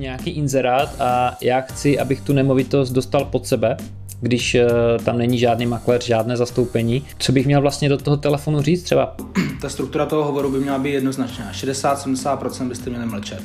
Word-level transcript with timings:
nějaký 0.00 0.30
inzerát 0.30 1.00
a 1.00 1.36
já 1.40 1.60
chci, 1.60 1.98
abych 1.98 2.20
tu 2.20 2.32
nemovitost 2.32 2.90
dostal 2.90 3.24
pod 3.24 3.46
sebe, 3.46 3.76
když 4.20 4.54
uh, 4.54 5.04
tam 5.04 5.18
není 5.18 5.38
žádný 5.38 5.66
makléř, 5.66 6.06
žádné 6.06 6.36
zastoupení. 6.36 7.04
Co 7.18 7.32
bych 7.32 7.46
měl 7.46 7.60
vlastně 7.60 7.88
do 7.88 7.98
toho 7.98 8.16
telefonu 8.16 8.62
říct 8.62 8.82
třeba? 8.82 9.16
Ta 9.60 9.68
struktura 9.68 10.06
toho 10.06 10.24
hovoru 10.24 10.50
by 10.50 10.58
měla 10.58 10.78
být 10.78 10.92
jednoznačná. 10.92 11.52
60-70% 11.52 12.68
byste 12.68 12.90
měli 12.90 13.06
mlčet. 13.06 13.42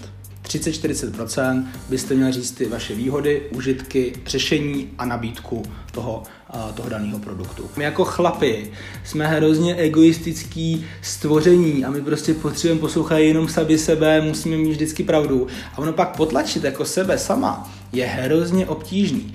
30-40% 0.59 1.65
byste 1.89 2.13
měli 2.13 2.31
říct 2.31 2.51
ty 2.51 2.65
vaše 2.65 2.95
výhody, 2.95 3.41
užitky, 3.55 4.13
řešení 4.25 4.89
a 4.97 5.05
nabídku 5.05 5.63
toho, 5.91 6.23
uh, 6.53 6.71
toho 6.71 6.89
daného 6.89 7.19
produktu. 7.19 7.69
My 7.77 7.83
jako 7.83 8.05
chlapi 8.05 8.71
jsme 9.03 9.27
hrozně 9.27 9.75
egoistický 9.75 10.85
stvoření 11.01 11.85
a 11.85 11.91
my 11.91 12.01
prostě 12.01 12.33
potřebujeme 12.33 12.81
poslouchat 12.81 13.17
jenom 13.17 13.47
sami 13.47 13.77
sebe, 13.77 14.21
musíme 14.21 14.57
mít 14.57 14.71
vždycky 14.71 15.03
pravdu. 15.03 15.47
A 15.73 15.77
ono 15.77 15.93
pak 15.93 16.17
potlačit 16.17 16.63
jako 16.63 16.85
sebe 16.85 17.17
sama 17.17 17.71
je 17.93 18.05
hrozně 18.05 18.67
obtížný 18.67 19.33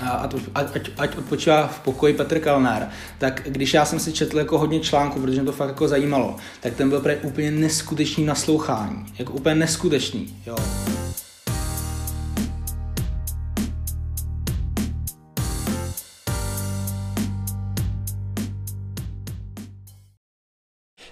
ať, 0.00 0.34
ať, 0.54 0.90
ať 0.98 1.16
odpočívá 1.16 1.66
v 1.66 1.80
pokoji 1.80 2.14
Petr 2.14 2.40
Kalnár, 2.40 2.88
tak 3.18 3.42
když 3.46 3.74
já 3.74 3.84
jsem 3.84 3.98
si 3.98 4.12
četl 4.12 4.38
jako 4.38 4.58
hodně 4.58 4.80
článků, 4.80 5.20
protože 5.20 5.40
mě 5.40 5.46
to 5.46 5.56
fakt 5.56 5.68
jako 5.68 5.88
zajímalo, 5.88 6.36
tak 6.60 6.74
ten 6.74 6.88
byl 6.88 7.02
úplně 7.22 7.50
neskutečný 7.50 8.24
naslouchání. 8.24 9.06
Jako 9.18 9.32
úplně 9.32 9.54
neskutečný, 9.54 10.36
jo. 10.46 10.56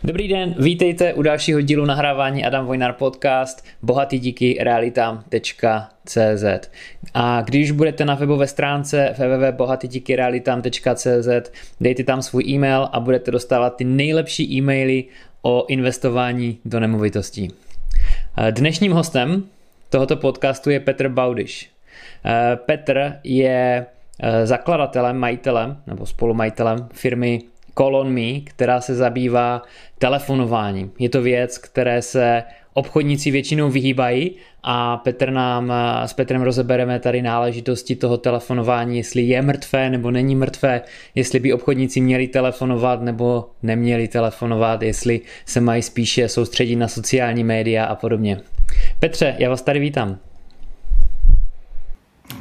Dobrý 0.06 0.28
den, 0.28 0.54
vítejte 0.58 1.14
u 1.14 1.22
dalšího 1.22 1.60
dílu 1.60 1.84
nahrávání 1.84 2.44
Adam 2.44 2.66
Vojnar 2.66 2.92
podcast 2.92 3.64
bohatý 3.82 4.18
díky 4.18 4.58
realitám.cz 4.60 6.44
A 7.14 7.42
když 7.42 7.70
budete 7.70 8.04
na 8.04 8.14
webové 8.14 8.46
stránce 8.46 9.14
www.bohatydíkyrealitám.cz 9.18 11.50
dejte 11.80 12.04
tam 12.04 12.22
svůj 12.22 12.44
e-mail 12.44 12.88
a 12.92 13.00
budete 13.00 13.30
dostávat 13.30 13.76
ty 13.76 13.84
nejlepší 13.84 14.56
e-maily 14.56 15.04
o 15.42 15.66
investování 15.68 16.58
do 16.64 16.80
nemovitostí. 16.80 17.48
Dnešním 18.50 18.92
hostem 18.92 19.44
tohoto 19.90 20.16
podcastu 20.16 20.70
je 20.70 20.80
Petr 20.80 21.08
Baudiš. 21.08 21.70
Petr 22.54 23.12
je 23.24 23.86
zakladatelem, 24.44 25.16
majitelem 25.16 25.76
nebo 25.86 26.06
spolumajitelem 26.06 26.88
firmy 26.92 27.42
Call 27.78 27.96
on 27.96 28.12
Me, 28.12 28.40
která 28.40 28.80
se 28.80 28.94
zabývá 28.94 29.62
telefonováním. 29.98 30.92
Je 30.98 31.08
to 31.08 31.22
věc, 31.22 31.58
které 31.58 32.02
se 32.02 32.42
obchodníci 32.74 33.30
většinou 33.30 33.70
vyhýbají 33.70 34.30
a 34.62 34.96
Petr 34.96 35.30
nám, 35.30 35.72
s 36.06 36.12
Petrem 36.12 36.42
rozebereme 36.42 37.00
tady 37.00 37.22
náležitosti 37.22 37.96
toho 37.96 38.16
telefonování, 38.16 38.96
jestli 38.96 39.22
je 39.22 39.42
mrtvé 39.42 39.90
nebo 39.90 40.10
není 40.10 40.36
mrtvé, 40.36 40.82
jestli 41.14 41.40
by 41.40 41.52
obchodníci 41.52 42.00
měli 42.00 42.28
telefonovat 42.28 43.02
nebo 43.02 43.50
neměli 43.62 44.08
telefonovat, 44.08 44.82
jestli 44.82 45.20
se 45.46 45.60
mají 45.60 45.82
spíše 45.82 46.28
soustředit 46.28 46.76
na 46.76 46.88
sociální 46.88 47.44
média 47.44 47.84
a 47.84 47.94
podobně. 47.94 48.40
Petře, 49.00 49.36
já 49.38 49.50
vás 49.50 49.62
tady 49.62 49.78
vítám. 49.78 50.18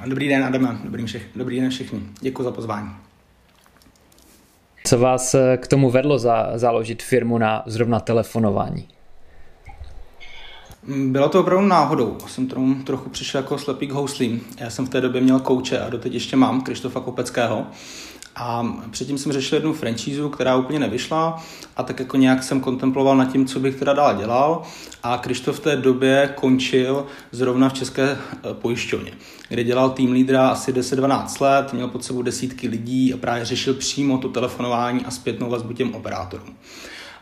Dobrý 0.05 0.29
den, 0.29 0.43
Adame. 0.43 0.77
Dobrý, 0.83 1.05
všech, 1.05 1.27
dobrý 1.35 1.61
den 1.61 1.69
všichni. 1.69 1.99
Děkuji 2.21 2.43
za 2.43 2.51
pozvání. 2.51 3.04
Co 4.85 4.99
vás 4.99 5.33
eh, 5.33 5.57
k 5.57 5.67
tomu 5.67 5.89
vedlo 5.89 6.19
za, 6.19 6.51
založit 6.55 7.03
firmu 7.03 7.37
na 7.37 7.63
zrovna 7.65 7.99
telefonování? 7.99 8.87
Mm, 10.83 11.11
bylo 11.11 11.29
to 11.29 11.39
opravdu 11.39 11.67
náhodou. 11.67 12.17
Jsem 12.27 12.47
tomu 12.47 12.83
trochu 12.83 13.09
přišel 13.09 13.41
jako 13.41 13.57
slepý 13.57 13.87
k 13.87 13.91
houslím. 13.91 14.41
Já 14.59 14.69
jsem 14.69 14.85
v 14.85 14.89
té 14.89 15.01
době 15.01 15.21
měl 15.21 15.39
kouče 15.39 15.79
a 15.79 15.89
doteď 15.89 16.13
ještě 16.13 16.35
mám, 16.35 16.61
Krištofa 16.61 16.99
Kopeckého. 16.99 17.65
A 18.35 18.75
předtím 18.91 19.17
jsem 19.17 19.31
řešil 19.31 19.55
jednu 19.55 19.73
franšízu, 19.73 20.29
která 20.29 20.55
úplně 20.55 20.79
nevyšla 20.79 21.43
a 21.77 21.83
tak 21.83 21.99
jako 21.99 22.17
nějak 22.17 22.43
jsem 22.43 22.61
kontemploval 22.61 23.17
nad 23.17 23.31
tím, 23.31 23.45
co 23.45 23.59
bych 23.59 23.75
teda 23.75 23.93
dál 23.93 24.15
dělal. 24.15 24.61
A 25.03 25.17
Krištof 25.17 25.57
v 25.57 25.63
té 25.63 25.75
době 25.75 26.33
končil 26.35 27.05
zrovna 27.31 27.69
v 27.69 27.73
České 27.73 28.03
eh, 28.11 28.53
pojišťovně, 28.53 29.11
kde 29.49 29.63
dělal 29.63 29.89
tým 29.89 30.11
lídra 30.11 30.49
asi 30.49 30.73
10-12 30.73 31.41
let, 31.41 31.73
měl 31.73 31.87
pod 31.87 32.03
sebou 32.03 32.21
desítky 32.21 32.67
lidí 32.67 33.13
a 33.13 33.17
právě 33.17 33.45
řešil 33.45 33.73
přímo 33.73 34.17
to 34.17 34.29
telefonování 34.29 35.05
a 35.05 35.11
zpětnou 35.11 35.49
vazbu 35.49 35.73
těm 35.73 35.95
operátorům 35.95 36.55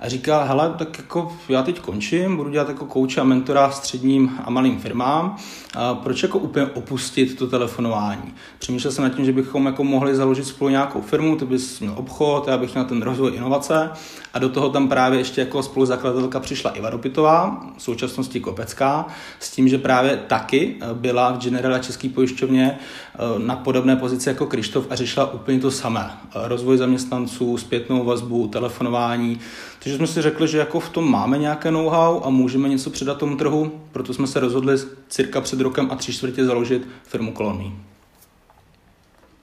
a 0.03 0.09
říkal, 0.09 0.45
hele, 0.47 0.73
tak 0.77 0.97
jako 0.97 1.31
já 1.49 1.63
teď 1.63 1.79
končím, 1.79 2.37
budu 2.37 2.49
dělat 2.49 2.69
jako 2.69 2.85
kouče 2.85 3.21
a 3.21 3.23
mentora 3.23 3.71
středním 3.71 4.31
a 4.43 4.49
malým 4.49 4.79
firmám, 4.79 5.35
a 5.75 5.95
proč 5.95 6.23
jako 6.23 6.39
úplně 6.39 6.65
opustit 6.65 7.37
to 7.37 7.47
telefonování? 7.47 8.33
Přemýšlel 8.59 8.93
jsem 8.93 9.03
nad 9.03 9.09
tím, 9.09 9.25
že 9.25 9.31
bychom 9.31 9.65
jako 9.65 9.83
mohli 9.83 10.15
založit 10.15 10.47
spolu 10.47 10.69
nějakou 10.69 11.01
firmu, 11.01 11.35
ty 11.35 11.45
bys 11.45 11.79
měl 11.79 11.93
obchod, 11.97 12.47
já 12.47 12.57
bych 12.57 12.73
měl 12.73 12.85
ten 12.85 13.01
rozvoj 13.01 13.31
inovace 13.35 13.89
a 14.33 14.39
do 14.39 14.49
toho 14.49 14.69
tam 14.69 14.87
právě 14.89 15.19
ještě 15.19 15.41
jako 15.41 15.63
spoluzakladatelka 15.63 16.39
přišla 16.39 16.71
Iva 16.71 16.89
Dopitová, 16.89 17.65
v 17.77 17.81
současnosti 17.81 18.39
Kopecká, 18.39 19.07
s 19.39 19.51
tím, 19.51 19.69
že 19.69 19.77
právě 19.77 20.17
taky 20.27 20.75
byla 20.93 21.31
v 21.31 21.37
Generala 21.37 21.79
České 21.79 22.09
pojišťovně 22.09 22.79
eh, 22.79 23.17
na 23.39 23.55
podobné 23.55 23.95
pozici 23.95 24.29
jako 24.29 24.45
Krištof 24.45 24.87
a 24.89 24.95
řešila 24.95 25.33
úplně 25.33 25.59
to 25.59 25.71
samé. 25.71 26.11
Rozvoj 26.35 26.77
zaměstnanců, 26.77 27.57
zpětnou 27.57 28.03
vazbu, 28.03 28.47
telefonování, 28.47 29.39
takže 29.83 29.97
jsme 29.97 30.07
si 30.07 30.21
řekli, 30.21 30.47
že 30.47 30.57
jako 30.57 30.79
v 30.79 30.89
tom 30.89 31.11
máme 31.11 31.37
nějaké 31.37 31.71
know-how 31.71 32.21
a 32.23 32.29
můžeme 32.29 32.69
něco 32.69 32.89
předat 32.89 33.17
tomu 33.17 33.35
trhu, 33.35 33.71
proto 33.91 34.13
jsme 34.13 34.27
se 34.27 34.39
rozhodli 34.39 34.77
cirka 35.07 35.41
před 35.41 35.59
rokem 35.59 35.87
a 35.91 35.95
tři 35.95 36.13
čtvrtě 36.13 36.45
založit 36.45 36.87
firmu 37.03 37.31
Kolonii. 37.31 37.71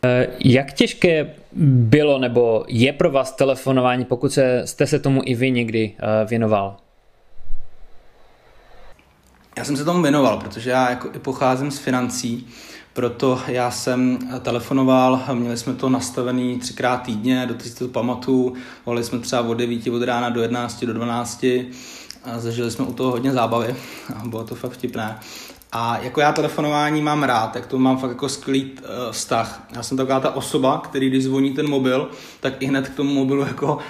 Eh, 0.04 0.26
jak 0.44 0.72
těžké 0.72 1.34
bylo 1.52 2.18
nebo 2.18 2.64
je 2.68 2.92
pro 2.92 3.10
vás 3.10 3.32
telefonování, 3.32 4.04
pokud 4.04 4.32
se, 4.32 4.62
jste 4.64 4.86
se 4.86 4.98
tomu 4.98 5.22
i 5.24 5.34
vy 5.34 5.50
někdy 5.50 5.92
eh, 5.98 6.24
věnoval? 6.24 6.76
Já 9.56 9.64
jsem 9.64 9.76
se 9.76 9.84
tomu 9.84 10.02
věnoval, 10.02 10.38
protože 10.38 10.70
já 10.70 10.90
jako 10.90 11.08
i 11.14 11.18
pocházím 11.18 11.70
z 11.70 11.78
financí, 11.78 12.46
proto 12.92 13.40
já 13.46 13.70
jsem 13.70 14.18
telefonoval, 14.42 15.24
měli 15.32 15.56
jsme 15.56 15.74
to 15.74 15.88
nastavený 15.88 16.58
třikrát 16.58 16.96
týdně, 16.96 17.46
do 17.46 17.60
si 17.60 17.74
to 17.74 17.88
pamatuju, 17.88 18.54
volali 18.86 19.04
jsme 19.04 19.18
třeba 19.18 19.42
od 19.42 19.54
9 19.54 19.86
od 19.86 20.02
rána 20.02 20.30
do 20.30 20.42
11 20.42 20.84
do 20.84 20.92
12 20.92 21.44
a 22.24 22.38
zažili 22.38 22.70
jsme 22.70 22.84
u 22.84 22.92
toho 22.92 23.10
hodně 23.10 23.32
zábavy 23.32 23.76
a 24.16 24.28
bylo 24.28 24.44
to 24.44 24.54
fakt 24.54 24.72
vtipné. 24.72 25.18
A 25.72 25.98
jako 26.02 26.20
já 26.20 26.32
telefonování 26.32 27.02
mám 27.02 27.22
rád, 27.22 27.52
tak 27.52 27.66
to 27.66 27.78
mám 27.78 27.98
fakt 27.98 28.10
jako 28.10 28.28
skvělý 28.28 28.64
uh, 28.64 29.12
vztah. 29.12 29.66
Já 29.76 29.82
jsem 29.82 29.96
taková 29.96 30.20
ta 30.20 30.30
osoba, 30.30 30.78
který 30.78 31.10
když 31.10 31.24
zvoní 31.24 31.50
ten 31.50 31.68
mobil, 31.68 32.08
tak 32.40 32.62
i 32.62 32.66
hned 32.66 32.88
k 32.88 32.94
tomu 32.94 33.14
mobilu 33.14 33.42
jako 33.42 33.74
uh, 33.74 33.80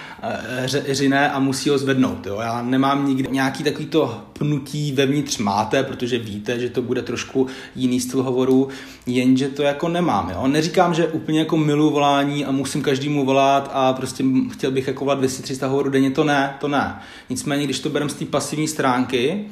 řiné 0.90 1.30
a 1.30 1.38
musí 1.38 1.70
ho 1.70 1.78
zvednout. 1.78 2.26
Jo? 2.26 2.38
Já 2.40 2.62
nemám 2.62 3.08
nikdy 3.08 3.28
nějaký 3.30 3.64
takový 3.64 3.86
to 3.86 4.20
pnutí 4.32 4.92
vevnitř 4.92 5.38
máte, 5.38 5.82
protože 5.82 6.18
víte, 6.18 6.60
že 6.60 6.70
to 6.70 6.82
bude 6.82 7.02
trošku 7.02 7.46
jiný 7.74 8.00
styl 8.00 8.22
hovoru, 8.22 8.68
jenže 9.06 9.48
to 9.48 9.62
jako 9.62 9.88
nemám. 9.88 10.30
Jo? 10.30 10.46
Neříkám, 10.46 10.94
že 10.94 11.06
úplně 11.06 11.38
jako 11.38 11.56
milu 11.56 11.90
volání 11.90 12.44
a 12.44 12.50
musím 12.50 12.82
každému 12.82 13.24
volat 13.24 13.70
a 13.72 13.92
prostě 13.92 14.24
chtěl 14.52 14.70
bych 14.70 14.86
jako 14.86 15.04
volat 15.04 15.20
200-300 15.20 15.68
hovorů 15.68 15.90
denně, 15.90 16.10
to 16.10 16.24
ne, 16.24 16.56
to 16.60 16.68
ne. 16.68 17.00
Nicméně, 17.30 17.64
když 17.64 17.80
to 17.80 17.90
berem 17.90 18.08
z 18.08 18.14
té 18.14 18.24
pasivní 18.24 18.68
stránky, 18.68 19.44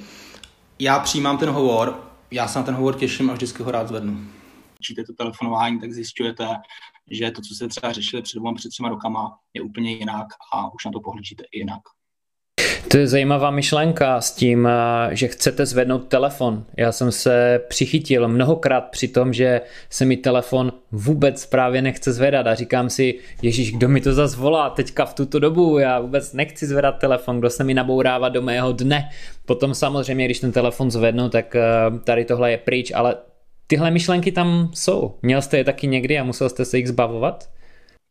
já 0.79 0.99
přijímám 0.99 1.39
ten 1.39 1.49
hovor, 1.49 2.08
já 2.31 2.49
se 2.49 2.59
na 2.59 2.65
ten 2.65 2.75
hovor 2.75 2.99
těším 2.99 3.31
a 3.31 3.33
vždycky 3.33 3.63
ho 3.63 3.71
rád 3.71 3.89
zvednu. 3.89 4.29
Učíte 4.81 5.05
to 5.05 5.13
telefonování, 5.13 5.81
tak 5.81 5.93
zjišťujete, 5.93 6.49
že 7.11 7.31
to, 7.31 7.43
co 7.43 7.55
jste 7.55 7.69
třeba 7.69 7.93
řešili 7.93 8.23
před 8.23 8.39
dvěma, 8.39 8.55
před 8.55 8.69
třema 8.69 8.89
rokama, 8.89 9.39
je 9.55 9.63
úplně 9.63 9.93
jinak 9.93 10.27
a 10.53 10.75
už 10.75 10.85
na 10.85 10.91
to 10.91 11.01
pohlížíte 11.01 11.45
i 11.53 11.59
jinak. 11.59 11.83
To 12.89 12.97
je 12.97 13.09
zajímavá 13.09 13.51
myšlenka 13.51 14.21
s 14.21 14.33
tím, 14.33 14.67
eh, 14.67 15.17
že 15.17 15.29
chcete 15.29 15.67
zvednout 15.67 16.09
telefon. 16.09 16.65
Já 16.77 16.93
jsem 16.93 17.13
se 17.13 17.61
přichytil 17.69 18.29
mnohokrát 18.29 18.81
při 18.81 19.09
tom, 19.09 19.33
že 19.33 19.61
se 19.91 20.05
mi 20.05 20.17
telefon 20.17 20.73
vůbec 20.93 21.47
právě 21.47 21.83
nechce 21.83 22.13
zvedat 22.13 22.47
a 22.47 22.55
říkám 22.55 22.91
si, 22.91 23.15
Ježíš, 23.43 23.73
kdo 23.73 23.89
mi 23.89 24.01
to 24.01 24.13
zase 24.13 24.37
volá 24.37 24.71
teďka 24.71 25.05
v 25.05 25.15
tuto 25.15 25.39
dobu, 25.39 25.79
já 25.79 26.01
vůbec 26.01 26.33
nechci 26.33 26.67
zvedat 26.67 26.99
telefon, 26.99 27.39
kdo 27.39 27.51
se 27.51 27.65
mi 27.65 27.75
nabourává 27.75 28.29
do 28.29 28.43
mého 28.43 28.73
dne. 28.73 29.09
Potom 29.47 29.75
samozřejmě, 29.75 30.25
když 30.25 30.41
ten 30.41 30.53
telefon 30.53 30.91
zvednu, 30.91 31.29
tak 31.29 31.57
eh, 31.57 31.63
tady 32.05 32.25
tohle 32.25 32.51
je 32.51 32.59
pryč, 32.59 32.93
ale 32.95 33.17
tyhle 33.67 33.91
myšlenky 33.91 34.33
tam 34.33 34.71
jsou. 34.75 35.19
Měl 35.23 35.43
jste 35.43 35.57
je 35.57 35.65
taky 35.65 35.87
někdy 35.87 36.19
a 36.19 36.25
musel 36.25 36.49
jste 36.49 36.65
se 36.65 36.77
jich 36.77 36.89
zbavovat? 36.89 37.49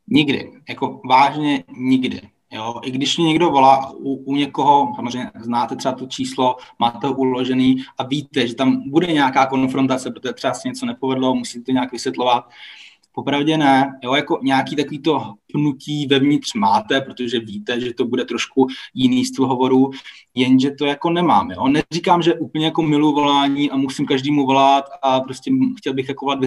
Nikdy, 0.10 0.50
jako 0.70 1.02
vážně 1.10 1.64
nikdy. 1.78 2.22
Jo, 2.52 2.82
I 2.84 2.92
když 2.92 3.18
mě 3.18 3.28
někdo 3.28 3.50
volá 3.50 3.92
u, 3.92 4.16
u 4.16 4.36
někoho, 4.36 4.94
samozřejmě 4.96 5.32
znáte 5.40 5.76
třeba 5.76 5.96
to 5.96 6.06
číslo, 6.08 6.56
máte 6.80 7.08
ho 7.08 7.14
uložený 7.14 7.76
a 7.98 8.04
víte, 8.04 8.48
že 8.48 8.56
tam 8.56 8.90
bude 8.90 9.08
nějaká 9.08 9.46
konfrontace, 9.46 10.12
protože 10.12 10.34
třeba 10.34 10.54
se 10.54 10.68
něco 10.68 10.86
nepovedlo, 10.86 11.36
musíte 11.36 11.66
to 11.66 11.72
nějak 11.72 11.92
vysvětlovat, 11.92 12.50
Popravdě 13.18 13.58
ne, 13.58 14.00
jo, 14.04 14.16
jako 14.16 14.40
nějaký 14.44 14.76
takový 14.76 15.00
to 15.00 15.34
pnutí 15.52 16.08
vevnitř 16.08 16.54
máte, 16.54 17.02
protože 17.02 17.40
víte, 17.40 17.82
že 17.82 17.94
to 17.94 18.06
bude 18.06 18.26
trošku 18.26 18.68
jiný 18.94 19.26
styl 19.26 19.48
hovoru, 19.48 19.90
jenže 20.36 20.72
to 20.72 20.86
jako 20.86 21.10
nemám, 21.10 21.52
jo. 21.52 21.68
Neříkám, 21.68 22.22
že 22.22 22.34
úplně 22.34 22.66
jako 22.66 22.82
milu 22.82 23.14
volání 23.14 23.72
a 23.72 23.78
musím 23.78 24.06
každému 24.06 24.46
volat 24.46 24.86
a 25.02 25.20
prostě 25.20 25.52
chtěl 25.78 25.94
bych 25.94 26.10
jako 26.10 26.26
volat 26.26 26.40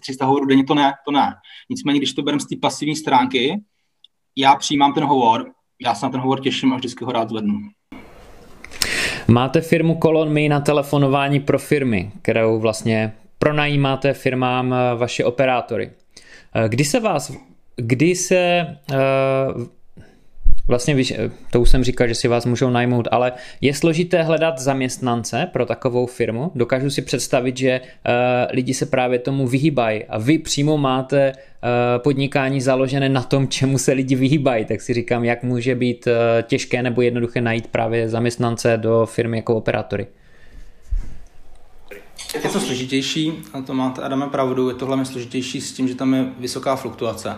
300 0.00 0.26
hovorů 0.26 0.46
denně, 0.46 0.64
to 0.64 0.74
ne, 0.74 0.92
to 1.04 1.10
ne. 1.12 1.34
Nicméně, 1.70 1.98
když 1.98 2.12
to 2.12 2.22
bereme 2.22 2.40
z 2.40 2.46
té 2.46 2.56
pasivní 2.56 2.96
stránky, 2.96 3.62
já 4.36 4.56
přijímám 4.56 4.94
ten 4.94 5.04
hovor, 5.04 5.50
já 5.84 5.94
se 5.94 6.06
na 6.06 6.10
ten 6.10 6.20
hovor 6.20 6.40
těším 6.40 6.72
a 6.72 6.76
vždycky 6.76 7.04
ho 7.04 7.12
rád 7.12 7.28
zvednu. 7.28 7.54
Máte 9.28 9.60
firmu 9.60 9.98
Colon 10.02 10.32
Me 10.32 10.48
na 10.48 10.60
telefonování 10.60 11.40
pro 11.40 11.58
firmy, 11.58 12.12
kterou 12.22 12.58
vlastně 12.58 13.12
pronajímáte 13.38 14.12
firmám 14.12 14.74
eh, 14.74 14.94
vaše 14.94 15.24
operátory. 15.24 15.90
Eh, 16.54 16.68
kdy 16.68 16.84
se 16.84 17.00
vás, 17.00 17.32
kdy 17.76 18.16
se 18.16 18.66
uh, 18.90 19.66
Vlastně 20.68 20.94
víš, 20.94 21.14
to 21.50 21.60
už 21.60 21.70
jsem 21.70 21.84
říkal, 21.84 22.08
že 22.08 22.14
si 22.14 22.28
vás 22.28 22.46
můžou 22.46 22.70
najmout, 22.70 23.08
ale 23.10 23.32
je 23.60 23.74
složité 23.74 24.22
hledat 24.22 24.58
zaměstnance 24.58 25.48
pro 25.52 25.66
takovou 25.66 26.06
firmu. 26.06 26.52
Dokážu 26.54 26.90
si 26.90 27.02
představit, 27.02 27.56
že 27.56 27.80
uh, 27.80 28.12
lidi 28.50 28.74
se 28.74 28.86
právě 28.86 29.18
tomu 29.18 29.46
vyhýbají 29.46 30.04
a 30.04 30.18
vy 30.18 30.38
přímo 30.38 30.78
máte 30.78 31.32
uh, 31.32 31.38
podnikání 32.02 32.60
založené 32.60 33.08
na 33.08 33.22
tom, 33.22 33.48
čemu 33.48 33.78
se 33.78 33.92
lidi 33.92 34.14
vyhýbají. 34.14 34.64
Tak 34.64 34.80
si 34.80 34.94
říkám, 34.94 35.24
jak 35.24 35.42
může 35.42 35.74
být 35.74 36.06
uh, 36.06 36.12
těžké 36.42 36.82
nebo 36.82 37.02
jednoduché 37.02 37.40
najít 37.40 37.66
právě 37.66 38.08
zaměstnance 38.08 38.76
do 38.76 39.06
firmy 39.06 39.36
jako 39.36 39.56
operátory. 39.56 40.06
Je 42.34 42.50
to 42.50 42.60
složitější, 42.60 43.32
a 43.52 43.60
to 43.60 43.74
máte 43.74 44.02
Adame 44.02 44.26
pravdu, 44.26 44.68
je 44.68 44.74
to 44.74 44.86
hlavně 44.86 45.04
složitější 45.04 45.60
s 45.60 45.72
tím, 45.72 45.88
že 45.88 45.94
tam 45.94 46.14
je 46.14 46.24
vysoká 46.38 46.76
fluktuace 46.76 47.34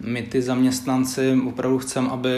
my 0.00 0.22
ty 0.22 0.42
zaměstnanci 0.42 1.40
opravdu 1.48 1.78
chceme, 1.78 2.08
aby 2.08 2.30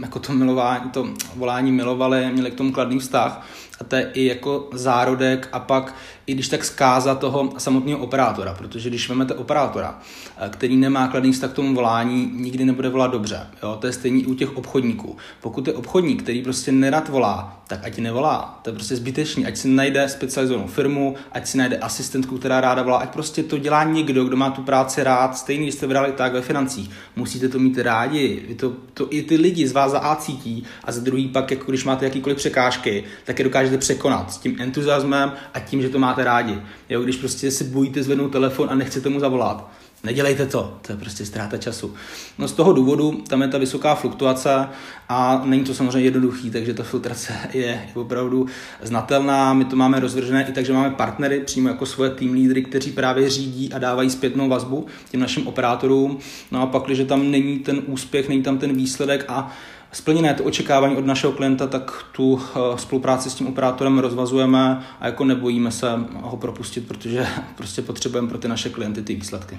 jako 0.00 0.18
to 0.18 0.32
milování, 0.32 0.90
to 0.90 1.08
volání 1.36 1.72
milovali, 1.72 2.30
měli 2.32 2.50
k 2.50 2.54
tomu 2.54 2.72
kladný 2.72 2.98
vztah 2.98 3.46
a 3.80 3.84
to 3.84 3.96
je 3.96 4.10
i 4.14 4.24
jako 4.24 4.68
zárodek 4.72 5.48
a 5.52 5.58
pak 5.58 5.94
i 6.26 6.34
když 6.34 6.48
tak 6.48 6.64
zkáza 6.64 7.14
toho 7.14 7.52
samotného 7.58 7.98
operátora, 7.98 8.54
protože 8.54 8.88
když 8.88 9.08
vezmete 9.08 9.34
operátora, 9.34 9.98
eh, 10.36 10.48
který 10.48 10.76
nemá 10.76 11.08
kladný 11.08 11.32
vztah 11.32 11.50
k 11.50 11.54
tomu 11.54 11.74
volání, 11.74 12.30
nikdy 12.34 12.64
nebude 12.64 12.88
volat 12.88 13.10
dobře. 13.10 13.46
Jo? 13.62 13.76
To 13.80 13.86
je 13.86 13.92
stejný 13.92 14.26
u 14.26 14.34
těch 14.34 14.56
obchodníků. 14.56 15.16
Pokud 15.40 15.66
je 15.66 15.74
obchodník, 15.74 16.22
který 16.22 16.42
prostě 16.42 16.72
nerad 16.72 17.08
volá, 17.08 17.62
tak 17.66 17.84
ať 17.84 17.98
nevolá. 17.98 18.60
To 18.62 18.70
je 18.70 18.74
prostě 18.74 18.96
zbytečný. 18.96 19.46
Ať 19.46 19.56
si 19.56 19.68
najde 19.68 20.08
specializovanou 20.08 20.66
firmu, 20.66 21.14
ať 21.32 21.46
si 21.46 21.58
najde 21.58 21.78
asistentku, 21.78 22.38
která 22.38 22.60
ráda 22.60 22.82
volá, 22.82 22.98
ať 22.98 23.10
prostě 23.10 23.42
to 23.42 23.58
dělá 23.58 23.84
někdo, 23.84 24.24
kdo 24.24 24.36
má 24.36 24.50
tu 24.50 24.62
práci 24.62 25.02
rád. 25.02 25.36
Stejný 25.36 25.72
jste 25.72 25.86
vybrali 25.86 26.12
tak 26.12 26.32
ve 26.32 26.42
financích. 26.42 26.90
Musíte 27.16 27.48
to 27.48 27.58
mít 27.58 27.78
rádi. 27.78 28.42
Vy 28.48 28.54
to, 28.54 28.72
to 28.94 29.06
i 29.10 29.22
ty 29.22 29.36
lidi 29.36 29.68
z 29.68 29.72
vás 29.72 29.92
za 29.92 29.98
A 29.98 30.16
cítí 30.16 30.64
a 30.84 30.92
za 30.92 31.00
druhý 31.00 31.28
pak, 31.28 31.50
jako 31.50 31.70
když 31.70 31.84
máte 31.84 32.04
jakýkoliv 32.04 32.38
překážky, 32.38 33.04
tak 33.24 33.38
je 33.38 33.44
dokážete 33.44 33.78
překonat 33.78 34.32
s 34.32 34.38
tím 34.38 34.56
entuziasmem 34.58 35.32
a 35.54 35.60
tím, 35.60 35.82
že 35.82 35.88
to 35.88 35.98
máte 35.98 36.24
rádi. 36.24 36.58
Jo, 36.88 37.02
když 37.02 37.16
prostě 37.16 37.50
se 37.50 37.64
bojíte 37.64 38.02
zvednout 38.02 38.32
telefon 38.32 38.68
a 38.70 38.74
nechcete 38.74 39.08
mu 39.08 39.20
zavolat, 39.20 39.70
Nedělejte 40.04 40.46
to, 40.46 40.78
to 40.86 40.92
je 40.92 40.98
prostě 40.98 41.26
ztráta 41.26 41.56
času. 41.56 41.94
No 42.38 42.48
z 42.48 42.52
toho 42.52 42.72
důvodu 42.72 43.22
tam 43.28 43.42
je 43.42 43.48
ta 43.48 43.58
vysoká 43.58 43.94
fluktuace 43.94 44.68
a 45.08 45.42
není 45.44 45.64
to 45.64 45.74
samozřejmě 45.74 46.00
jednoduchý, 46.00 46.50
takže 46.50 46.74
ta 46.74 46.82
filtrace 46.82 47.32
je 47.52 47.82
opravdu 47.94 48.46
znatelná. 48.82 49.54
My 49.54 49.64
to 49.64 49.76
máme 49.76 50.00
rozvržené 50.00 50.48
i 50.48 50.52
tak, 50.52 50.64
že 50.64 50.72
máme 50.72 50.90
partnery 50.90 51.40
přímo 51.40 51.68
jako 51.68 51.86
svoje 51.86 52.10
tým 52.10 52.32
lídry, 52.32 52.62
kteří 52.62 52.92
právě 52.92 53.30
řídí 53.30 53.72
a 53.72 53.78
dávají 53.78 54.10
zpětnou 54.10 54.48
vazbu 54.48 54.86
těm 55.10 55.20
našim 55.20 55.46
operátorům. 55.46 56.18
No 56.50 56.62
a 56.62 56.66
pak, 56.66 56.82
když 56.82 57.00
tam 57.08 57.30
není 57.30 57.58
ten 57.58 57.82
úspěch, 57.86 58.28
není 58.28 58.42
tam 58.42 58.58
ten 58.58 58.76
výsledek 58.76 59.24
a 59.28 59.52
splněné 59.92 60.34
to 60.34 60.44
očekávání 60.44 60.96
od 60.96 61.06
našeho 61.06 61.32
klienta, 61.32 61.66
tak 61.66 62.04
tu 62.12 62.40
eh, 62.40 62.78
spolupráci 62.78 63.30
s 63.30 63.34
tím 63.34 63.46
operátorem 63.46 63.98
rozvazujeme 63.98 64.86
a 65.00 65.06
jako 65.06 65.24
nebojíme 65.24 65.70
se 65.70 65.90
ho 66.22 66.36
propustit, 66.36 66.88
protože 66.88 67.26
prostě 67.56 67.82
potřebujeme 67.82 68.28
pro 68.28 68.38
ty 68.38 68.48
naše 68.48 68.68
klienty 68.68 69.02
ty 69.02 69.14
výsledky. 69.14 69.58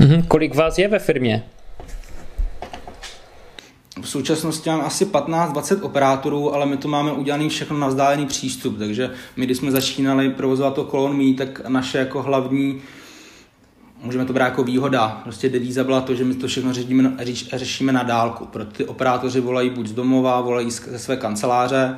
Mm-hmm. 0.00 0.26
Kolik 0.28 0.54
vás 0.54 0.78
je 0.78 0.88
ve 0.88 0.98
firmě? 0.98 1.44
V 4.02 4.08
současnosti 4.08 4.70
mám 4.70 4.80
asi 4.80 5.04
15-20 5.06 5.84
operátorů, 5.84 6.54
ale 6.54 6.66
my 6.66 6.76
to 6.76 6.88
máme 6.88 7.12
udělaný 7.12 7.48
všechno 7.48 7.78
na 7.78 7.86
vzdálený 7.86 8.26
přístup, 8.26 8.78
takže 8.78 9.10
my, 9.36 9.46
když 9.46 9.58
jsme 9.58 9.70
začínali 9.70 10.30
provozovat 10.30 10.74
to 10.74 10.84
kolon 10.84 11.34
tak 11.34 11.68
naše 11.68 11.98
jako 11.98 12.22
hlavní 12.22 12.80
můžeme 14.02 14.24
to 14.24 14.32
brát 14.32 14.44
jako 14.44 14.64
výhoda. 14.64 15.20
Prostě 15.22 15.48
devíza 15.48 15.84
byla 15.84 16.00
to, 16.00 16.14
že 16.14 16.24
my 16.24 16.34
to 16.34 16.46
všechno 16.46 16.72
řešíme, 16.72 17.16
řešíme 17.52 17.92
na 17.92 18.02
dálku. 18.02 18.46
Pro 18.46 18.64
ty 18.64 18.84
operátoři 18.84 19.40
volají 19.40 19.70
buď 19.70 19.86
z 19.86 19.92
domova, 19.92 20.40
volají 20.40 20.70
ze 20.70 20.98
své 20.98 21.16
kanceláře, 21.16 21.96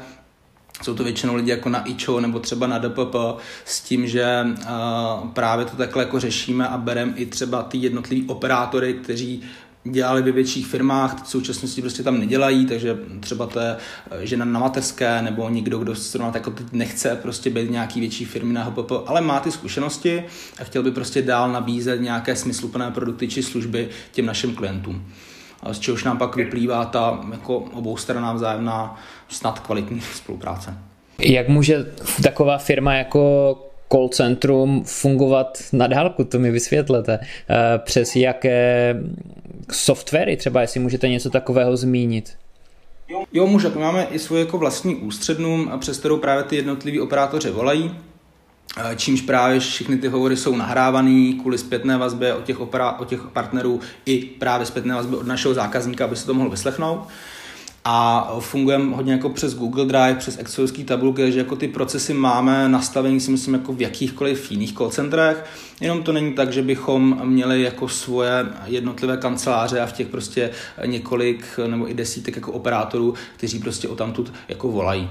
jsou 0.83 0.95
to 0.95 1.05
většinou 1.05 1.35
lidi 1.35 1.51
jako 1.51 1.69
na 1.69 1.89
IČO 1.89 2.21
nebo 2.21 2.39
třeba 2.39 2.67
na 2.67 2.79
DPP 2.79 3.15
s 3.65 3.81
tím, 3.81 4.07
že 4.07 4.47
uh, 4.47 5.29
právě 5.29 5.65
to 5.65 5.77
takhle 5.77 6.03
jako 6.03 6.21
řešíme 6.21 6.69
a 6.69 6.79
bereme 6.79 7.13
i 7.17 7.27
třeba 7.27 7.63
ty 7.63 7.79
jednotlivý 7.79 8.27
operátory, 8.27 8.95
kteří 8.95 9.43
dělali 9.85 10.23
ve 10.23 10.33
větších 10.33 10.67
firmách, 10.67 11.25
v 11.25 11.29
současnosti 11.29 11.81
prostě 11.81 12.03
tam 12.03 12.19
nedělají, 12.19 12.67
takže 12.67 12.99
třeba 13.21 13.47
to 13.47 13.61
je 13.61 13.77
eh, 14.11 14.27
žena 14.27 14.45
na 14.45 14.61
mateřské 14.61 15.23
nebo 15.23 15.49
někdo, 15.49 15.79
kdo 15.79 15.95
se 15.95 16.19
jako 16.35 16.51
teď 16.51 16.67
nechce 16.73 17.19
prostě 17.23 17.51
být 17.51 17.71
nějaký 17.71 18.01
větší 18.01 18.25
firmy 18.25 18.53
na 18.53 18.65
HPP, 18.65 18.93
ale 19.07 19.21
má 19.21 19.41
ty 19.41 19.51
zkušenosti 19.51 20.25
a 20.61 20.65
chtěl 20.65 20.83
by 20.83 20.91
prostě 20.91 21.23
dál 21.23 21.53
nabízet 21.53 22.01
nějaké 22.01 22.37
smysluplné 22.37 22.91
produkty 22.91 23.29
či 23.29 23.43
služby 23.43 23.89
těm 24.13 24.27
našim 24.27 24.55
klientům. 24.55 25.05
Z 25.73 25.79
čehož 25.79 26.05
nám 26.05 26.19
pak 26.19 26.37
vyplývá 26.37 26.85
ta 26.85 27.21
jako 27.33 27.57
oboustranná 27.57 28.33
vzájemná 28.33 29.01
snad 29.29 29.59
kvalitní 29.61 30.01
spolupráce. 30.01 30.79
Jak 31.19 31.49
může 31.49 31.93
taková 32.23 32.59
firma 32.59 32.95
jako 32.95 33.57
call 33.93 34.09
centrum 34.09 34.85
fungovat 34.85 35.59
na 35.73 35.87
dálku, 35.87 36.25
to 36.25 36.39
mi 36.39 36.51
vysvětlete. 36.51 37.19
Eh, 37.23 37.79
přes 37.79 38.17
jaké 38.17 38.97
softwary 39.73 40.37
třeba, 40.37 40.61
jestli 40.61 40.81
můžete 40.81 41.09
něco 41.09 41.31
takového 41.31 41.77
zmínit? 41.77 42.37
Jo, 43.33 43.47
může. 43.47 43.69
Máme 43.69 44.07
i 44.11 44.19
svou 44.19 44.37
jako 44.37 44.59
vlastní 44.59 44.95
ústřednu, 44.95 45.71
přes 45.79 45.99
kterou 45.99 46.17
právě 46.17 46.45
ty 46.45 46.57
jednotliví 46.57 47.01
operátoři 47.01 47.51
volají. 47.51 47.95
Eh, 48.77 48.97
čímž 48.97 49.21
právě 49.21 49.61
všechny 49.61 49.99
ty 49.99 50.09
hovory 50.09 50.37
jsou 50.37 50.57
nahrávané 50.57 51.33
kvůli 51.41 51.59
zpětné 51.59 51.97
vazbě 51.97 52.35
od 52.35 52.45
těch, 52.45 52.61
opera, 52.61 52.93
od 52.93 53.09
těch 53.09 53.23
partnerů 53.23 53.81
i 54.07 54.19
právě 54.25 54.67
zpětné 54.67 54.95
vazby 54.95 55.17
od 55.17 55.27
našeho 55.27 55.55
zákazníka, 55.55 56.05
aby 56.05 56.17
se 56.17 56.27
to 56.27 56.35
mohl 56.35 56.51
vyslechnout 56.51 57.09
a 57.85 58.29
fungujeme 58.41 58.97
hodně 58.97 59.13
jako 59.13 59.29
přes 59.29 59.55
Google 59.55 59.85
Drive, 59.85 60.15
přes 60.15 60.39
Excelovské 60.39 60.85
tabulky, 60.85 61.33
že 61.33 61.39
jako 61.39 61.57
ty 61.57 61.69
procesy 61.69 62.15
máme 62.15 62.69
nastavení 62.69 63.21
si 63.21 63.31
myslím 63.31 63.55
jako 63.55 63.73
v 63.73 63.83
jakýchkoliv 63.83 64.51
jiných 64.51 64.75
call 64.75 64.91
centrech, 64.91 65.45
jenom 65.81 66.03
to 66.03 66.13
není 66.13 66.33
tak, 66.33 66.53
že 66.53 66.63
bychom 66.63 67.21
měli 67.25 67.63
jako 67.63 67.89
svoje 67.89 68.47
jednotlivé 68.67 69.17
kanceláře 69.17 69.81
a 69.81 69.87
v 69.87 69.93
těch 69.93 70.07
prostě 70.07 70.51
několik 70.87 71.45
nebo 71.67 71.91
i 71.91 71.95
desítek 71.95 72.37
jako 72.37 72.53
operátorů, 72.53 73.15
kteří 73.37 73.59
prostě 73.59 73.89
o 73.89 73.97
tamtud 73.97 74.33
jako 74.49 74.69
volají. 74.69 75.09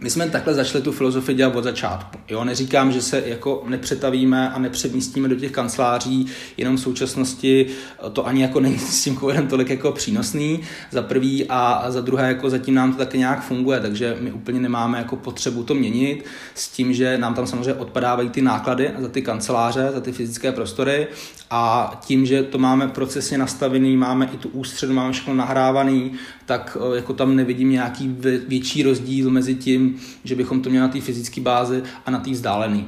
My 0.00 0.10
jsme 0.10 0.30
takhle 0.30 0.54
začali 0.54 0.84
tu 0.84 0.92
filozofii 0.92 1.36
dělat 1.36 1.56
od 1.56 1.64
začátku. 1.64 2.18
Jo, 2.28 2.44
neříkám, 2.44 2.92
že 2.92 3.02
se 3.02 3.22
jako 3.26 3.64
nepřetavíme 3.66 4.50
a 4.50 4.58
nepředmístíme 4.58 5.28
do 5.28 5.34
těch 5.34 5.52
kanceláří, 5.52 6.26
jenom 6.56 6.76
v 6.76 6.80
současnosti 6.80 7.66
to 8.12 8.26
ani 8.26 8.42
jako 8.42 8.60
není 8.60 8.78
s 8.78 9.04
tím 9.04 9.16
covidem 9.16 9.48
tolik 9.48 9.70
jako 9.70 9.92
přínosný, 9.92 10.60
za 10.90 11.02
prvý 11.02 11.46
a 11.48 11.90
za 11.90 12.00
druhé 12.00 12.28
jako 12.28 12.50
zatím 12.50 12.74
nám 12.74 12.92
to 12.92 12.98
taky 12.98 13.18
nějak 13.18 13.44
funguje, 13.44 13.80
takže 13.80 14.16
my 14.20 14.32
úplně 14.32 14.60
nemáme 14.60 14.98
jako 14.98 15.16
potřebu 15.16 15.62
to 15.62 15.74
měnit 15.74 16.24
s 16.54 16.68
tím, 16.68 16.92
že 16.92 17.18
nám 17.18 17.34
tam 17.34 17.46
samozřejmě 17.46 17.74
odpadávají 17.74 18.30
ty 18.30 18.42
náklady 18.42 18.90
za 18.98 19.08
ty 19.08 19.22
kanceláře, 19.22 19.90
za 19.94 20.00
ty 20.00 20.12
fyzické 20.12 20.52
prostory 20.52 21.06
a 21.50 21.92
tím, 22.04 22.26
že 22.26 22.42
to 22.42 22.58
máme 22.58 22.88
procesně 22.88 23.38
nastavený, 23.38 23.96
máme 23.96 24.30
i 24.34 24.36
tu 24.36 24.48
ústředu, 24.48 24.94
máme 24.94 25.12
všechno 25.12 25.34
nahrávaný, 25.34 26.12
tak 26.46 26.76
eh, 26.80 26.96
jako 26.96 27.12
tam 27.12 27.36
nevidím 27.36 27.70
nějaký 27.70 28.16
větší 28.48 28.82
rozdíl 28.82 29.30
mezi 29.30 29.54
tím, 29.54 29.81
že 30.24 30.34
bychom 30.34 30.62
to 30.62 30.70
měli 30.70 30.86
na 30.86 30.92
té 30.92 31.00
fyzické 31.00 31.40
bázi 31.40 31.82
a 32.06 32.10
na 32.10 32.18
té 32.18 32.30
vzdálené. 32.30 32.84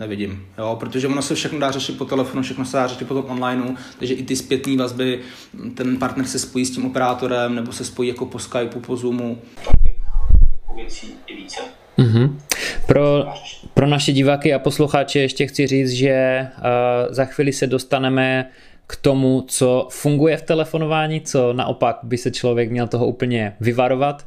Nevidím, 0.00 0.46
jo, 0.58 0.76
protože 0.80 1.08
ono 1.08 1.22
se 1.22 1.34
všechno 1.34 1.58
dá 1.58 1.70
řešit 1.70 1.98
po 1.98 2.04
telefonu, 2.04 2.42
všechno 2.42 2.64
se 2.64 2.76
dá 2.76 2.86
řešit 2.86 3.08
potom 3.08 3.24
online, 3.28 3.74
takže 3.98 4.14
i 4.14 4.22
ty 4.22 4.36
zpětné 4.36 4.76
vazby, 4.76 5.20
ten 5.74 5.96
partner 5.96 6.26
se 6.26 6.38
spojí 6.38 6.64
s 6.64 6.70
tím 6.70 6.86
operátorem 6.86 7.54
nebo 7.54 7.72
se 7.72 7.84
spojí 7.84 8.08
jako 8.08 8.26
po 8.26 8.38
Skypeu, 8.38 8.80
po 8.80 8.96
Zoomu. 8.96 9.38
Věcí 10.76 11.14
je 11.28 11.36
více. 11.36 11.60
Mm-hmm. 11.98 12.36
Pro, 12.86 13.24
pro 13.74 13.86
naše 13.86 14.12
diváky 14.12 14.54
a 14.54 14.58
posluchače 14.58 15.18
ještě 15.18 15.46
chci 15.46 15.66
říct, 15.66 15.90
že 15.90 16.46
uh, 16.58 17.14
za 17.14 17.24
chvíli 17.24 17.52
se 17.52 17.66
dostaneme 17.66 18.50
k 18.86 18.96
tomu, 18.96 19.44
co 19.48 19.88
funguje 19.90 20.36
v 20.36 20.42
telefonování, 20.42 21.20
co 21.20 21.52
naopak 21.52 21.98
by 22.02 22.18
se 22.18 22.30
člověk 22.30 22.70
měl 22.70 22.88
toho 22.88 23.06
úplně 23.06 23.56
vyvarovat. 23.60 24.26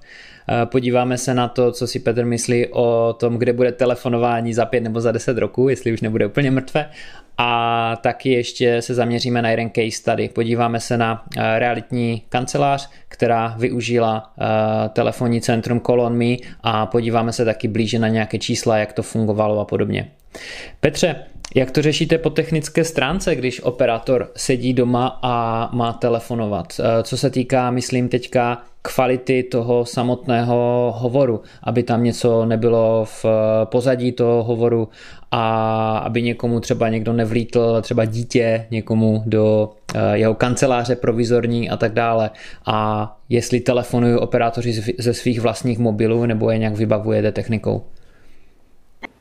Podíváme 0.65 1.17
se 1.17 1.33
na 1.33 1.47
to, 1.47 1.71
co 1.71 1.88
si 1.88 2.00
Petr 2.00 2.25
myslí 2.25 2.67
o 2.67 3.15
tom, 3.19 3.38
kde 3.38 3.53
bude 3.53 3.71
telefonování 3.71 4.53
za 4.53 4.65
pět 4.65 4.81
nebo 4.81 5.01
za 5.01 5.12
deset 5.12 5.38
roků, 5.38 5.69
jestli 5.69 5.93
už 5.93 6.01
nebude 6.01 6.25
úplně 6.25 6.51
mrtvé 6.51 6.89
a 7.38 7.95
taky 8.01 8.29
ještě 8.29 8.81
se 8.81 8.93
zaměříme 8.93 9.41
na 9.41 9.50
jeden 9.50 9.69
case 9.69 9.91
study. 9.91 10.29
Podíváme 10.29 10.79
se 10.79 10.97
na 10.97 11.23
eh, 11.38 11.59
realitní 11.59 12.23
kancelář, 12.29 12.89
která 13.07 13.55
využila 13.57 14.33
eh, 14.38 14.45
telefonní 14.89 15.41
centrum 15.41 15.81
ColonMe 15.81 16.35
a 16.63 16.85
podíváme 16.85 17.33
se 17.33 17.45
taky 17.45 17.67
blíže 17.67 18.00
na 18.00 18.07
nějaké 18.07 18.38
čísla, 18.39 18.77
jak 18.77 18.93
to 18.93 19.03
fungovalo 19.03 19.59
a 19.59 19.65
podobně. 19.65 20.12
Petře, 20.79 21.15
jak 21.55 21.72
to 21.72 21.81
řešíte 21.81 22.17
po 22.17 22.29
technické 22.29 22.83
stránce, 22.83 23.36
když 23.36 23.62
operátor 23.62 24.31
sedí 24.36 24.74
doma 24.74 25.19
a 25.22 25.69
má 25.75 25.93
telefonovat? 25.93 26.74
Eh, 26.79 27.03
co 27.03 27.17
se 27.17 27.29
týká, 27.29 27.72
myslím 27.72 28.10
teďka, 28.10 28.62
kvality 28.81 29.43
toho 29.43 29.86
samotného 29.86 30.93
hovoru, 30.98 31.41
aby 31.63 31.83
tam 31.83 32.03
něco 32.03 32.45
nebylo 32.45 33.05
v 33.05 33.25
pozadí 33.63 34.12
toho 34.12 34.43
hovoru 34.43 34.89
a 35.31 35.98
aby 35.98 36.22
někomu 36.22 36.60
třeba 36.60 36.89
někdo 36.89 37.13
nevlítl, 37.13 37.81
třeba 37.81 38.05
dítě 38.05 38.67
někomu 38.72 39.24
do 39.25 39.69
eh, 39.95 40.17
jeho 40.17 40.33
kanceláře 40.33 40.95
provizorní 40.95 41.69
a 41.69 41.77
tak 41.77 41.93
dále. 41.93 42.29
A 42.65 43.17
jestli 43.29 43.60
telefonují 43.60 44.15
operátoři 44.15 44.74
ze 45.00 45.13
svých 45.13 45.41
vlastních 45.41 45.79
mobilů 45.79 46.25
nebo 46.25 46.50
je 46.51 46.57
nějak 46.57 46.75
vybavujete 46.75 47.31
technikou? 47.31 47.83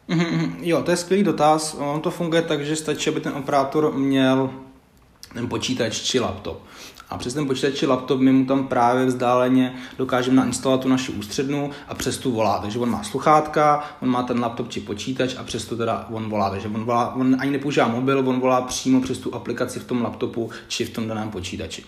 Mm-hmm, 0.09 0.55
jo, 0.61 0.83
to 0.83 0.91
je 0.91 0.97
skvělý 0.97 1.23
dotaz. 1.23 1.77
On 1.79 2.01
to 2.01 2.11
funguje 2.11 2.43
tak, 2.43 2.65
že 2.65 2.77
stačí, 2.77 3.11
aby 3.11 3.21
ten 3.21 3.33
operátor 3.33 3.95
měl 3.95 4.51
ten 5.35 5.49
počítač 5.49 6.01
či 6.01 6.21
laptop. 6.21 6.63
A 7.11 7.19
přes 7.19 7.35
ten 7.35 7.47
počítač 7.47 7.75
či 7.75 7.87
laptop 7.87 8.21
my 8.21 8.33
mu 8.33 8.45
tam 8.45 8.69
právě 8.69 9.07
vzdáleně 9.07 9.75
dokážeme 9.99 10.37
nainstalovat 10.37 10.81
tu 10.81 10.89
naši 10.89 11.13
ústřednu 11.13 11.71
a 11.89 11.95
přes 11.95 12.19
tu 12.19 12.33
volá. 12.33 12.59
Takže 12.59 12.79
on 12.79 12.91
má 12.91 13.03
sluchátka, 13.03 13.85
on 14.03 14.09
má 14.09 14.23
ten 14.23 14.41
laptop 14.41 14.69
či 14.69 14.81
počítač 14.81 15.37
a 15.37 15.43
přes 15.43 15.65
to 15.65 15.77
teda 15.77 16.07
on 16.11 16.31
volá. 16.31 16.51
Takže 16.51 16.69
on, 16.69 16.85
volá, 16.85 17.15
on 17.15 17.37
ani 17.39 17.51
nepoužívá 17.51 17.89
mobil, 17.89 18.29
on 18.29 18.41
volá 18.41 18.63
přímo 18.63 19.01
přes 19.01 19.19
tu 19.19 19.35
aplikaci 19.35 19.81
v 19.81 19.85
tom 19.85 20.03
laptopu 20.03 20.51
či 20.69 20.85
v 20.85 20.91
tom 20.91 21.09
daném 21.09 21.31
počítači. 21.31 21.85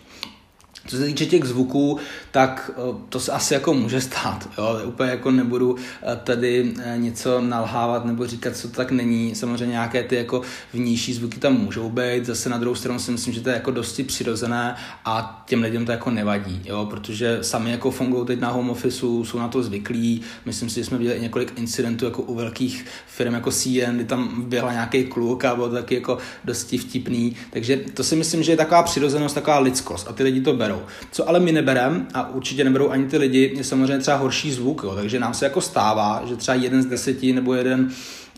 Co 0.86 0.96
se 0.96 1.06
týče 1.06 1.26
těch 1.26 1.44
zvuků, 1.44 1.98
tak 2.30 2.70
eh, 2.76 2.96
to 3.08 3.20
se 3.20 3.32
asi 3.32 3.54
jako 3.54 3.74
může 3.74 4.00
stát. 4.00 4.48
Jo? 4.58 4.80
Úplně 4.84 5.10
jako 5.10 5.30
nebudu 5.30 5.76
eh, 6.02 6.20
tady 6.24 6.72
eh, 6.84 6.94
něco 6.98 7.40
nalhávat 7.40 8.04
nebo 8.04 8.26
říkat, 8.26 8.56
co 8.56 8.68
to 8.68 8.74
tak 8.74 8.90
není. 8.90 9.34
Samozřejmě 9.34 9.72
nějaké 9.72 10.02
ty 10.02 10.16
jako 10.16 10.42
vnější 10.72 11.14
zvuky 11.14 11.40
tam 11.40 11.54
můžou 11.54 11.90
být. 11.90 12.26
Zase 12.26 12.48
na 12.48 12.58
druhou 12.58 12.74
stranu 12.74 12.98
si 12.98 13.10
myslím, 13.10 13.34
že 13.34 13.40
to 13.40 13.48
je 13.48 13.54
jako 13.54 13.70
dosti 13.70 14.04
přirozené 14.04 14.76
a 15.04 15.44
těm 15.46 15.62
lidem 15.62 15.86
to 15.86 15.92
jako 15.92 16.10
nevadí, 16.10 16.62
jo? 16.64 16.86
protože 16.90 17.38
sami 17.42 17.70
jako 17.70 17.90
fungují 17.90 18.26
teď 18.26 18.40
na 18.40 18.50
home 18.50 18.70
office, 18.70 18.96
jsou 18.98 19.38
na 19.38 19.48
to 19.48 19.62
zvyklí. 19.62 20.20
Myslím 20.44 20.68
si, 20.68 20.74
že 20.74 20.84
jsme 20.84 20.98
viděli 20.98 21.20
několik 21.20 21.52
incidentů 21.58 22.04
jako 22.04 22.22
u 22.22 22.34
velkých 22.34 22.86
firm 23.06 23.34
jako 23.34 23.50
CN, 23.50 23.94
kdy 23.94 24.04
tam 24.04 24.42
běhla 24.42 24.72
nějaký 24.72 25.04
kluk 25.04 25.44
a 25.44 25.54
bylo 25.54 25.68
to 25.68 25.74
taky 25.74 25.94
jako 25.94 26.18
dosti 26.44 26.78
vtipný. 26.78 27.36
Takže 27.50 27.76
to 27.94 28.04
si 28.04 28.16
myslím, 28.16 28.42
že 28.42 28.52
je 28.52 28.56
taková 28.56 28.82
přirozenost, 28.82 29.34
taková 29.34 29.58
lidskost 29.58 30.08
a 30.08 30.12
ty 30.12 30.22
lidi 30.22 30.40
to 30.40 30.52
berou 30.52 30.73
berou. 30.74 30.86
Co 31.10 31.28
ale 31.28 31.40
my 31.40 31.52
nebereme, 31.52 32.06
a 32.14 32.30
určitě 32.30 32.64
neberou 32.64 32.90
ani 32.90 33.06
ty 33.06 33.18
lidi, 33.18 33.52
je 33.56 33.64
samozřejmě 33.64 33.98
třeba 33.98 34.16
horší 34.16 34.52
zvuk, 34.52 34.82
jo. 34.84 34.94
takže 34.94 35.20
nám 35.20 35.34
se 35.34 35.44
jako 35.44 35.60
stává, 35.60 36.22
že 36.24 36.36
třeba 36.36 36.54
jeden 36.54 36.82
z 36.82 36.86
deseti 36.86 37.32
nebo 37.32 37.54
jeden 37.54 37.90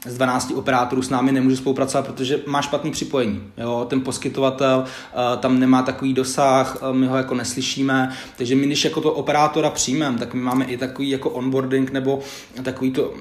z 0.07 0.15
12 0.15 0.53
operátorů 0.55 1.03
s 1.03 1.11
námi 1.11 1.33
nemůže 1.33 1.57
spolupracovat, 1.57 2.07
protože 2.07 2.41
má 2.47 2.63
špatný 2.63 2.91
připojení. 2.91 3.43
Jo? 3.57 3.87
Ten 3.91 4.01
poskytovatel 4.01 4.85
uh, 4.85 5.41
tam 5.41 5.61
nemá 5.61 5.83
takový 5.83 6.15
dosah, 6.15 6.83
uh, 6.83 6.97
my 6.97 7.07
ho 7.07 7.17
jako 7.17 7.35
neslyšíme, 7.35 8.13
takže 8.37 8.55
my 8.55 8.67
když 8.67 8.85
jako 8.85 9.01
to 9.01 9.13
operátora 9.13 9.71
přijmeme, 9.71 10.19
tak 10.19 10.35
my 10.35 10.41
máme 10.41 10.65
i 10.65 10.77
takový 10.77 11.11
jako 11.11 11.31
onboarding 11.31 11.93
nebo 11.93 12.21
takový 12.63 12.91
to 12.91 13.15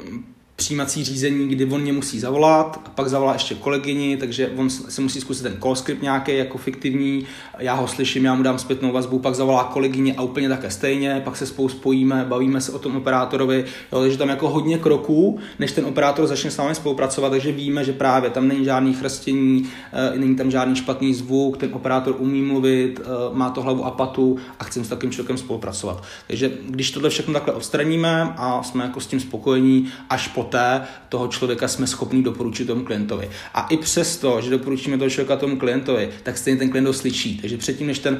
přijímací 0.55 1.03
řízení, 1.03 1.47
kdy 1.47 1.65
on 1.65 1.81
mě 1.81 1.93
musí 1.93 2.19
zavolat, 2.19 2.81
a 2.85 2.89
pak 2.89 3.07
zavolá 3.09 3.33
ještě 3.33 3.55
kolegyni, 3.55 4.17
takže 4.17 4.51
on 4.55 4.69
se 4.69 5.01
musí 5.01 5.21
zkusit 5.21 5.43
ten 5.43 5.57
call 5.61 5.75
script 5.75 6.01
nějaký 6.01 6.37
jako 6.37 6.57
fiktivní, 6.57 7.25
já 7.59 7.73
ho 7.73 7.87
slyším, 7.87 8.25
já 8.25 8.35
mu 8.35 8.43
dám 8.43 8.59
zpětnou 8.59 8.91
vazbu, 8.91 9.19
pak 9.19 9.35
zavolá 9.35 9.63
kolegyni 9.63 10.15
a 10.15 10.21
úplně 10.21 10.49
také 10.49 10.71
stejně, 10.71 11.21
pak 11.23 11.37
se 11.37 11.45
spolu 11.45 11.69
spojíme, 11.69 12.25
bavíme 12.27 12.61
se 12.61 12.71
o 12.71 12.79
tom 12.79 12.95
operátorovi, 12.95 13.65
jo, 13.91 13.99
takže 13.99 14.17
tam 14.17 14.29
jako 14.29 14.49
hodně 14.49 14.77
kroků, 14.77 15.39
než 15.59 15.71
ten 15.71 15.85
operátor 15.85 16.27
začne 16.27 16.51
s 16.51 16.57
námi 16.57 16.75
spolupracovat, 16.75 17.29
takže 17.29 17.51
víme, 17.51 17.83
že 17.83 17.93
právě 17.93 18.29
tam 18.29 18.47
není 18.47 18.65
žádný 18.65 18.93
chrstění, 18.93 19.69
e, 19.93 20.19
není 20.19 20.35
tam 20.35 20.51
žádný 20.51 20.75
špatný 20.75 21.13
zvuk, 21.13 21.57
ten 21.57 21.69
operátor 21.73 22.15
umí 22.19 22.41
mluvit, 22.41 22.99
e, 22.99 23.35
má 23.35 23.49
to 23.49 23.61
hlavu 23.61 23.85
a 23.85 23.91
patu 23.91 24.37
a 24.59 24.63
chceme 24.63 24.85
s 24.85 24.89
takým 24.89 25.11
člověkem 25.11 25.37
spolupracovat. 25.37 26.03
Takže 26.27 26.51
když 26.69 26.91
tohle 26.91 27.09
všechno 27.09 27.33
takhle 27.33 27.53
odstraníme 27.53 28.33
a 28.37 28.63
jsme 28.63 28.83
jako 28.83 28.99
s 28.99 29.07
tím 29.07 29.19
spokojení, 29.19 29.87
až 30.09 30.27
po 30.27 30.45
poté 30.45 30.81
toho 31.09 31.27
člověka 31.27 31.67
jsme 31.67 31.87
schopni 31.87 32.23
doporučit 32.23 32.65
tomu 32.65 32.85
klientovi. 32.85 33.29
A 33.53 33.67
i 33.67 33.77
přesto, 33.77 34.41
že 34.41 34.49
doporučíme 34.49 34.97
toho 34.97 35.09
člověka 35.09 35.35
tomu 35.35 35.57
klientovi, 35.57 36.09
tak 36.23 36.37
stejně 36.37 36.59
ten 36.59 36.69
klient 36.69 36.87
ho 36.87 36.93
slyší. 36.93 37.41
Takže 37.45 37.57
předtím, 37.57 37.87
než 37.87 37.99
ten 37.99 38.19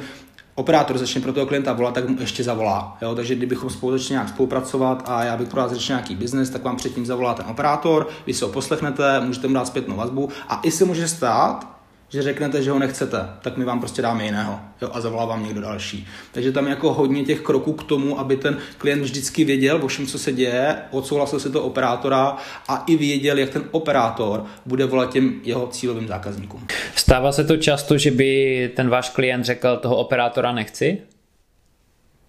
operátor 0.54 0.98
začne 0.98 1.20
pro 1.20 1.32
toho 1.32 1.46
klienta 1.46 1.72
volat, 1.72 1.94
tak 1.94 2.08
mu 2.08 2.20
ještě 2.20 2.44
zavolá. 2.44 2.98
Jo? 3.02 3.14
Takže 3.14 3.34
kdybychom 3.34 3.70
začali 3.70 4.00
nějak 4.10 4.28
spolupracovat 4.28 5.02
a 5.06 5.24
já 5.24 5.36
bych 5.36 5.48
pro 5.48 5.60
vás 5.60 5.70
začal 5.70 5.96
nějaký 5.96 6.14
biznes, 6.14 6.50
tak 6.50 6.64
vám 6.64 6.76
předtím 6.76 7.06
zavolá 7.06 7.34
ten 7.34 7.46
operátor, 7.48 8.08
vy 8.26 8.34
si 8.34 8.44
ho 8.44 8.50
poslechnete, 8.50 9.20
můžete 9.20 9.48
mu 9.48 9.54
dát 9.54 9.66
zpětnou 9.66 9.96
vazbu 9.96 10.28
a 10.48 10.60
i 10.62 10.70
se 10.70 10.84
může 10.84 11.08
stát, 11.08 11.75
že 12.08 12.22
řeknete, 12.22 12.62
že 12.62 12.70
ho 12.70 12.78
nechcete, 12.78 13.18
tak 13.42 13.56
my 13.56 13.64
vám 13.64 13.80
prostě 13.80 14.02
dáme 14.02 14.24
jiného 14.24 14.60
jo, 14.82 14.90
a 14.92 15.00
zavolá 15.00 15.24
vám 15.24 15.44
někdo 15.44 15.60
další. 15.60 16.06
Takže 16.32 16.52
tam 16.52 16.64
je 16.64 16.70
jako 16.70 16.92
hodně 16.92 17.24
těch 17.24 17.40
kroků 17.40 17.72
k 17.72 17.82
tomu, 17.82 18.20
aby 18.20 18.36
ten 18.36 18.58
klient 18.78 19.02
vždycky 19.02 19.44
věděl 19.44 19.80
o 19.82 19.86
všem, 19.86 20.06
co 20.06 20.18
se 20.18 20.32
děje, 20.32 20.76
odsouhlasil 20.90 21.40
si 21.40 21.50
to 21.50 21.62
operátora 21.62 22.36
a 22.68 22.84
i 22.86 22.96
věděl, 22.96 23.38
jak 23.38 23.50
ten 23.50 23.64
operátor 23.70 24.46
bude 24.66 24.86
volat 24.86 25.12
těm 25.12 25.40
jeho 25.42 25.66
cílovým 25.66 26.08
zákazníkům. 26.08 26.66
Stává 26.94 27.32
se 27.32 27.44
to 27.44 27.56
často, 27.56 27.98
že 27.98 28.10
by 28.10 28.72
ten 28.76 28.88
váš 28.88 29.10
klient 29.10 29.44
řekl, 29.44 29.76
toho 29.76 29.96
operátora 29.96 30.52
nechci? 30.52 31.02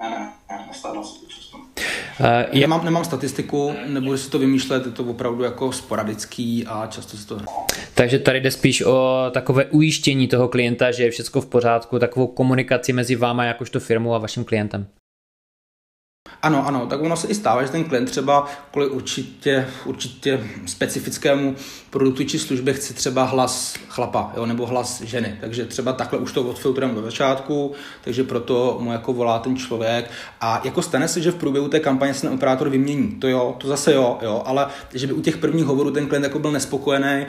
Ne, 0.01 0.09
ne, 0.09 0.31
ne, 0.49 0.73
se 0.73 0.87
je... 2.51 2.59
nemám, 2.59 2.85
nemám 2.85 3.05
statistiku, 3.05 3.73
nebudu 3.87 4.17
si 4.17 4.29
to 4.29 4.39
vymýšlet, 4.39 4.85
je 4.85 4.91
to 4.91 5.03
opravdu 5.03 5.43
jako 5.43 5.71
sporadický 5.71 6.65
a 6.67 6.87
často 6.87 7.17
se 7.17 7.27
to... 7.27 7.39
Takže 7.93 8.19
tady 8.19 8.41
jde 8.41 8.51
spíš 8.51 8.81
o 8.81 9.25
takové 9.31 9.65
ujištění 9.65 10.27
toho 10.27 10.47
klienta, 10.47 10.91
že 10.91 11.03
je 11.03 11.11
všechno 11.11 11.41
v 11.41 11.45
pořádku, 11.45 11.99
takovou 11.99 12.27
komunikaci 12.27 12.93
mezi 12.93 13.15
váma 13.15 13.45
jakožto 13.45 13.79
firmou 13.79 14.13
a 14.13 14.17
vaším 14.17 14.43
klientem. 14.43 14.87
Ano, 16.41 16.67
ano, 16.67 16.85
tak 16.87 17.01
ono 17.01 17.17
se 17.17 17.27
i 17.27 17.35
stává, 17.35 17.63
že 17.63 17.69
ten 17.69 17.83
klient 17.83 18.05
třeba 18.05 18.47
kvůli 18.71 18.87
určitě, 18.87 19.67
určitě 19.85 20.47
specifickému 20.65 21.55
produktu 21.89 22.23
či 22.23 22.39
službě 22.39 22.73
chce 22.73 22.93
třeba 22.93 23.23
hlas 23.23 23.75
chlapa 23.87 24.31
jo, 24.35 24.45
nebo 24.45 24.65
hlas 24.65 25.01
ženy. 25.01 25.37
Takže 25.41 25.65
třeba 25.65 25.93
takhle 25.93 26.19
už 26.19 26.31
to 26.31 26.43
odfiltrujeme 26.43 26.95
do 26.95 27.01
začátku, 27.01 27.71
takže 28.03 28.23
proto 28.23 28.77
mu 28.81 28.91
jako 28.91 29.13
volá 29.13 29.39
ten 29.39 29.57
člověk. 29.57 30.11
A 30.41 30.61
jako 30.63 30.81
stane 30.81 31.07
se, 31.07 31.21
že 31.21 31.31
v 31.31 31.35
průběhu 31.35 31.67
té 31.67 31.79
kampaně 31.79 32.13
se 32.13 32.21
ten 32.21 32.33
operátor 32.33 32.69
vymění. 32.69 33.11
To 33.11 33.27
jo, 33.27 33.55
to 33.57 33.67
zase 33.67 33.93
jo, 33.93 34.17
jo 34.21 34.43
ale 34.45 34.67
že 34.93 35.07
by 35.07 35.13
u 35.13 35.21
těch 35.21 35.37
prvních 35.37 35.65
hovorů 35.65 35.91
ten 35.91 36.07
klient 36.07 36.23
jako 36.23 36.39
byl 36.39 36.51
nespokojený, 36.51 37.25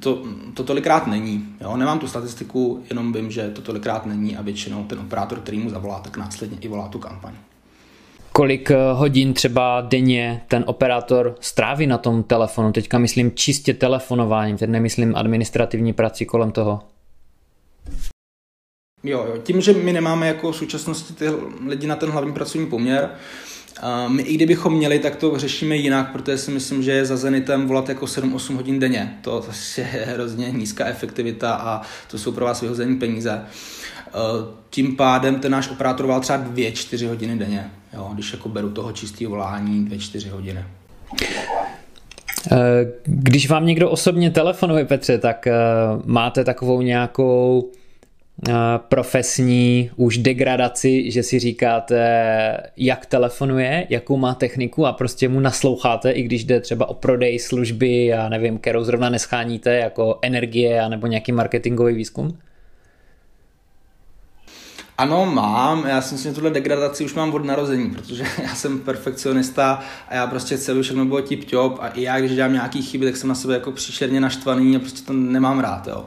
to, 0.00 0.22
to 0.54 0.64
tolikrát 0.64 1.06
není. 1.06 1.56
Jo. 1.60 1.76
Nemám 1.76 1.98
tu 1.98 2.08
statistiku, 2.08 2.84
jenom 2.90 3.12
vím, 3.12 3.30
že 3.30 3.50
to 3.50 3.62
tolikrát 3.62 4.06
není 4.06 4.36
a 4.36 4.42
většinou 4.42 4.84
ten 4.84 4.98
operátor, 4.98 5.40
který 5.40 5.58
mu 5.58 5.70
zavolá, 5.70 6.00
tak 6.00 6.16
následně 6.16 6.58
i 6.60 6.68
volá 6.68 6.88
tu 6.88 6.98
kampaň 6.98 7.32
kolik 8.32 8.70
eh, 8.70 8.76
hodin 8.92 9.34
třeba 9.34 9.80
denně 9.80 10.42
ten 10.48 10.64
operátor 10.66 11.36
stráví 11.40 11.86
na 11.86 11.98
tom 11.98 12.22
telefonu. 12.22 12.72
Teďka 12.72 12.98
myslím 12.98 13.32
čistě 13.34 13.74
telefonováním, 13.74 14.56
teď 14.56 14.70
nemyslím 14.70 15.16
administrativní 15.16 15.92
prací 15.92 16.26
kolem 16.26 16.52
toho. 16.52 16.80
Jo, 19.04 19.26
jo, 19.28 19.38
tím, 19.42 19.60
že 19.60 19.72
my 19.72 19.92
nemáme 19.92 20.28
jako 20.28 20.52
v 20.52 20.56
současnosti 20.56 21.14
ty 21.14 21.24
lidi 21.66 21.86
na 21.86 21.96
ten 21.96 22.10
hlavní 22.10 22.32
pracovní 22.32 22.66
poměr, 22.66 23.10
my 24.08 24.22
i 24.22 24.34
kdybychom 24.34 24.74
měli, 24.74 24.98
tak 24.98 25.16
to 25.16 25.38
řešíme 25.38 25.76
jinak, 25.76 26.12
protože 26.12 26.38
si 26.38 26.50
myslím, 26.50 26.82
že 26.82 26.92
je 26.92 27.04
za 27.04 27.16
Zenitem 27.16 27.66
volat 27.66 27.88
jako 27.88 28.04
7-8 28.04 28.54
hodin 28.54 28.78
denně. 28.78 29.18
To, 29.22 29.40
to 29.40 29.80
je 29.80 29.84
hrozně 29.84 30.50
nízká 30.50 30.84
efektivita 30.84 31.54
a 31.54 31.82
to 32.10 32.18
jsou 32.18 32.32
pro 32.32 32.44
vás 32.44 32.60
vyhození 32.60 32.96
peníze. 32.96 33.42
Tím 34.70 34.96
pádem 34.96 35.40
ten 35.40 35.52
náš 35.52 35.70
operátor 35.70 36.06
volal 36.06 36.20
třeba 36.20 36.38
2-4 36.38 37.08
hodiny 37.08 37.38
denně, 37.38 37.70
jo, 37.92 38.10
když 38.14 38.32
jako 38.32 38.48
beru 38.48 38.70
toho 38.70 38.92
čistého 38.92 39.30
volání 39.30 39.88
2-4 39.90 40.30
hodiny. 40.30 40.64
Eh, 42.52 42.56
když 43.04 43.48
vám 43.48 43.66
někdo 43.66 43.90
osobně 43.90 44.30
telefonuje, 44.30 44.84
Petře, 44.84 45.18
tak 45.18 45.46
eh, 45.46 45.52
máte 46.04 46.44
takovou 46.44 46.82
nějakou 46.82 47.70
eh, 48.48 48.52
profesní 48.88 49.90
už 49.96 50.18
degradaci, 50.18 51.10
že 51.10 51.22
si 51.22 51.38
říkáte, 51.38 52.56
jak 52.76 53.06
telefonuje, 53.06 53.86
jakou 53.88 54.16
má 54.16 54.34
techniku 54.34 54.86
a 54.86 54.92
prostě 54.92 55.28
mu 55.28 55.40
nasloucháte, 55.40 56.10
i 56.10 56.22
když 56.22 56.44
jde 56.44 56.60
třeba 56.60 56.88
o 56.88 56.94
prodej 56.94 57.38
služby 57.38 58.14
a 58.14 58.28
nevím, 58.28 58.58
kterou 58.58 58.84
zrovna 58.84 59.10
nescháníte, 59.10 59.76
jako 59.76 60.18
energie 60.22 60.88
nebo 60.88 61.06
nějaký 61.06 61.32
marketingový 61.32 61.94
výzkum? 61.94 62.38
Ano, 65.02 65.26
mám. 65.26 65.86
Já 65.86 66.02
si 66.02 66.14
myslím, 66.14 66.30
že 66.30 66.34
tuhle 66.34 66.50
degradaci 66.50 67.04
už 67.04 67.14
mám 67.14 67.34
od 67.34 67.44
narození, 67.44 67.90
protože 67.90 68.24
já 68.42 68.54
jsem 68.54 68.78
perfekcionista 68.78 69.82
a 70.08 70.14
já 70.14 70.26
prostě 70.26 70.56
chci, 70.56 70.82
všechno 70.82 71.04
bylo 71.04 71.22
tip 71.22 71.44
top 71.44 71.78
a 71.80 71.88
i 71.88 72.02
já, 72.02 72.18
když 72.18 72.34
dělám 72.34 72.52
nějaký 72.52 72.82
chyby, 72.82 73.06
tak 73.06 73.16
jsem 73.16 73.28
na 73.28 73.34
sebe 73.34 73.54
jako 73.54 73.72
příšerně 73.72 74.20
naštvaný 74.20 74.76
a 74.76 74.78
prostě 74.78 75.06
to 75.06 75.12
nemám 75.12 75.58
rád, 75.58 75.86
jo. 75.86 76.06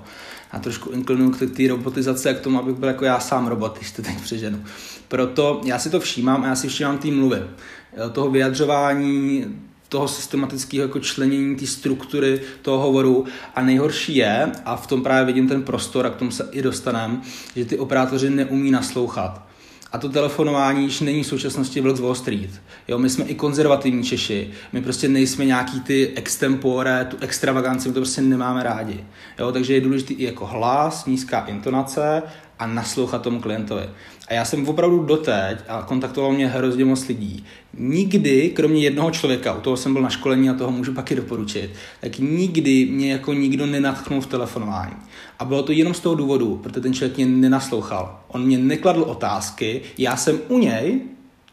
Já 0.53 0.59
trošku 0.59 0.89
inklinuju 0.89 1.31
k 1.31 1.55
té 1.57 1.67
robotizaci 1.67 2.29
a 2.29 2.33
k 2.33 2.39
tomu, 2.39 2.59
abych 2.59 2.75
byl 2.75 2.87
jako 2.87 3.05
já 3.05 3.19
sám 3.19 3.47
robot, 3.47 3.77
když 3.77 3.91
to 3.91 4.01
teď 4.01 4.21
přeženu. 4.21 4.63
Proto 5.07 5.61
já 5.65 5.79
si 5.79 5.89
to 5.89 5.99
všímám 5.99 6.43
a 6.43 6.47
já 6.47 6.55
si 6.55 6.67
všímám 6.67 6.97
té 6.97 7.07
mluvy, 7.07 7.43
toho 8.11 8.29
vyjadřování, 8.29 9.45
toho 9.95 10.07
systematického 10.07 10.81
jako 10.81 10.99
členění 10.99 11.55
té 11.55 11.67
struktury 11.67 12.41
toho 12.61 12.79
hovoru 12.79 13.25
a 13.55 13.61
nejhorší 13.61 14.15
je, 14.15 14.51
a 14.65 14.75
v 14.75 14.87
tom 14.87 15.03
právě 15.03 15.25
vidím 15.25 15.47
ten 15.47 15.63
prostor 15.63 16.05
a 16.05 16.09
k 16.09 16.15
tomu 16.15 16.31
se 16.31 16.49
i 16.51 16.61
dostaneme, 16.61 17.21
že 17.55 17.65
ty 17.65 17.77
operátoři 17.77 18.29
neumí 18.29 18.71
naslouchat. 18.71 19.41
A 19.91 19.97
to 19.97 20.09
telefonování 20.09 20.83
již 20.83 21.01
není 21.01 21.23
v 21.23 21.27
současnosti 21.27 21.81
Vlk 21.81 21.97
z 21.97 21.99
Wall 21.99 22.15
Street. 22.15 22.49
Jo, 22.87 22.99
my 22.99 23.09
jsme 23.09 23.25
i 23.25 23.35
konzervativní 23.35 24.03
Češi, 24.03 24.51
my 24.73 24.81
prostě 24.81 25.07
nejsme 25.07 25.45
nějaký 25.45 25.79
ty 25.79 26.11
extempore, 26.15 27.05
tu 27.05 27.17
extravaganci, 27.21 27.87
my 27.87 27.93
to 27.93 27.99
prostě 27.99 28.21
nemáme 28.21 28.63
rádi. 28.63 29.03
Jo, 29.39 29.51
takže 29.51 29.73
je 29.73 29.81
důležitý 29.81 30.13
i 30.13 30.23
jako 30.23 30.45
hlas, 30.45 31.05
nízká 31.05 31.39
intonace 31.45 32.23
a 32.59 32.67
naslouchat 32.67 33.21
tomu 33.21 33.41
klientovi. 33.41 33.89
A 34.27 34.33
já 34.33 34.45
jsem 34.45 34.67
opravdu 34.67 35.03
doteď, 35.03 35.59
a 35.67 35.81
kontaktoval 35.81 36.31
mě 36.31 36.47
hrozně 36.47 36.85
moc 36.85 37.07
lidí, 37.07 37.45
nikdy, 37.77 38.49
kromě 38.49 38.81
jednoho 38.81 39.11
člověka, 39.11 39.53
u 39.53 39.61
toho 39.61 39.77
jsem 39.77 39.93
byl 39.93 40.01
na 40.01 40.09
školení 40.09 40.49
a 40.49 40.53
toho 40.53 40.71
můžu 40.71 40.93
pak 40.93 41.11
i 41.11 41.15
doporučit, 41.15 41.69
tak 42.01 42.19
nikdy 42.19 42.85
mě 42.85 43.11
jako 43.11 43.33
nikdo 43.33 43.65
nenatchnul 43.65 44.21
v 44.21 44.27
telefonování. 44.27 44.95
A 45.39 45.45
bylo 45.45 45.63
to 45.63 45.71
jenom 45.71 45.93
z 45.93 45.99
toho 45.99 46.15
důvodu, 46.15 46.59
protože 46.63 46.81
ten 46.81 46.93
člověk 46.93 47.17
mě 47.17 47.25
nenaslouchal. 47.25 48.19
On 48.27 48.45
mě 48.45 48.57
nekladl 48.57 49.01
otázky, 49.01 49.81
já 49.97 50.17
jsem 50.17 50.39
u 50.47 50.57
něj 50.57 51.01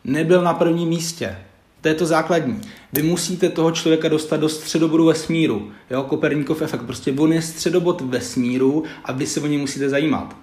nebyl 0.04 0.42
na 0.42 0.54
prvním 0.54 0.88
místě. 0.88 1.36
To 1.80 1.88
je 1.88 1.94
to 1.94 2.06
základní. 2.06 2.60
Vy 2.92 3.02
musíte 3.02 3.48
toho 3.48 3.70
člověka 3.70 4.08
dostat 4.08 4.36
do 4.36 4.48
středobodu 4.48 5.04
vesmíru. 5.04 5.72
Jo, 5.90 6.02
Koperníkov 6.02 6.62
efekt. 6.62 6.82
Prostě 6.82 7.12
on 7.12 7.32
je 7.32 7.42
středobod 7.42 8.00
vesmíru 8.00 8.84
a 9.04 9.12
vy 9.12 9.26
se 9.26 9.40
o 9.40 9.46
něj 9.46 9.58
musíte 9.58 9.88
zajímat. 9.88 10.36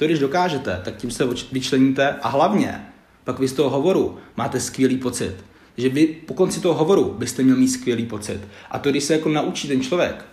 To 0.00 0.06
když 0.06 0.18
dokážete, 0.18 0.80
tak 0.84 0.96
tím 0.96 1.10
se 1.10 1.24
vyčleníte 1.52 2.14
a 2.22 2.28
hlavně 2.28 2.80
pak 3.24 3.38
vy 3.38 3.48
z 3.48 3.52
toho 3.52 3.70
hovoru 3.70 4.18
máte 4.36 4.60
skvělý 4.60 4.96
pocit. 4.96 5.34
Že 5.76 5.88
vy 5.88 6.06
po 6.06 6.34
konci 6.34 6.60
toho 6.60 6.74
hovoru 6.74 7.14
byste 7.18 7.42
měl 7.42 7.56
mít 7.56 7.68
skvělý 7.68 8.06
pocit. 8.06 8.40
A 8.70 8.78
to, 8.78 8.90
když 8.90 9.04
se 9.04 9.12
jako 9.12 9.28
naučí 9.28 9.68
ten 9.68 9.80
člověk, 9.80 10.24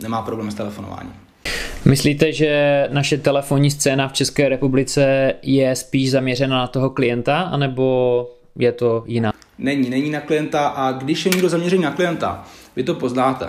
nemá 0.00 0.22
problém 0.22 0.50
s 0.50 0.54
telefonováním. 0.54 1.12
Myslíte, 1.84 2.32
že 2.32 2.88
naše 2.92 3.18
telefonní 3.18 3.70
scéna 3.70 4.08
v 4.08 4.12
České 4.12 4.48
republice 4.48 5.34
je 5.42 5.76
spíš 5.76 6.10
zaměřena 6.10 6.58
na 6.58 6.66
toho 6.66 6.90
klienta, 6.90 7.40
anebo 7.40 8.26
je 8.56 8.72
to 8.72 9.04
jiná? 9.06 9.32
Není, 9.58 9.90
není 9.90 10.10
na 10.10 10.20
klienta 10.20 10.68
a 10.68 10.92
když 10.92 11.24
je 11.24 11.30
někdo 11.30 11.48
zaměřený 11.48 11.82
na 11.82 11.90
klienta, 11.90 12.44
vy 12.76 12.82
to 12.82 12.94
poznáte. 12.94 13.46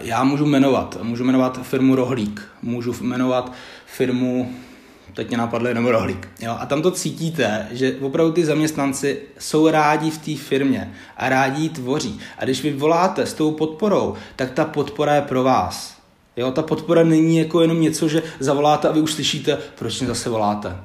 Já 0.00 0.24
můžu 0.24 0.46
jmenovat, 0.46 0.98
můžu 1.02 1.24
jmenovat 1.24 1.66
firmu 1.66 1.94
Rohlík, 1.94 2.48
můžu 2.62 2.94
jmenovat 3.00 3.52
firmu, 3.92 4.52
teď 5.14 5.28
mě 5.28 5.36
napadl 5.36 5.68
jenom 5.68 5.86
Rohlík. 5.86 6.28
Jo? 6.40 6.56
A 6.58 6.66
tam 6.66 6.82
to 6.82 6.90
cítíte, 6.90 7.68
že 7.70 7.96
opravdu 8.00 8.32
ty 8.32 8.44
zaměstnanci 8.44 9.20
jsou 9.38 9.68
rádi 9.68 10.10
v 10.10 10.18
té 10.18 10.36
firmě 10.36 10.94
a 11.16 11.28
rádi 11.28 11.62
ji 11.62 11.68
tvoří. 11.68 12.20
A 12.38 12.44
když 12.44 12.62
vy 12.62 12.72
voláte 12.72 13.26
s 13.26 13.34
tou 13.34 13.50
podporou, 13.50 14.14
tak 14.36 14.50
ta 14.50 14.64
podpora 14.64 15.14
je 15.14 15.22
pro 15.22 15.42
vás. 15.42 15.98
Jo, 16.36 16.50
ta 16.50 16.62
podpora 16.62 17.04
není 17.04 17.38
jako 17.38 17.60
jenom 17.60 17.80
něco, 17.80 18.08
že 18.08 18.22
zavoláte 18.40 18.88
a 18.88 18.92
vy 18.92 19.00
už 19.00 19.12
slyšíte, 19.12 19.58
proč 19.78 20.00
mě 20.00 20.08
zase 20.08 20.30
voláte. 20.30 20.76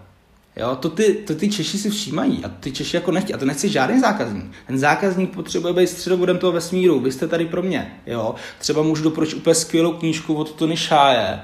Jo, 0.56 0.76
to 0.76 0.90
ty, 0.90 1.14
to 1.14 1.36
ty 1.36 1.50
Češi 1.50 1.78
si 1.78 1.90
všímají 1.90 2.46
a 2.46 2.50
ty 2.50 2.72
Češi 2.72 2.98
jako 2.98 3.12
nechtějí. 3.12 3.34
A 3.34 3.38
to 3.38 3.46
nechci 3.46 3.70
žádný 3.70 4.00
zákazník. 4.00 4.46
Ten 4.68 4.80
zákazník 4.80 5.34
potřebuje 5.34 5.74
být 5.74 5.90
středobodem 5.90 6.38
toho 6.38 6.54
vesmíru. 6.54 7.00
Vy 7.00 7.12
jste 7.12 7.28
tady 7.28 7.46
pro 7.46 7.62
mě. 7.62 7.94
Jo. 8.08 8.36
Třeba 8.60 8.82
můžu 8.82 9.04
doporučit 9.04 9.36
úplně 9.36 9.56
skvělou 9.56 9.92
knížku 9.92 10.34
od 10.34 10.52
Tony 10.52 10.78
Šáje. 10.78 11.42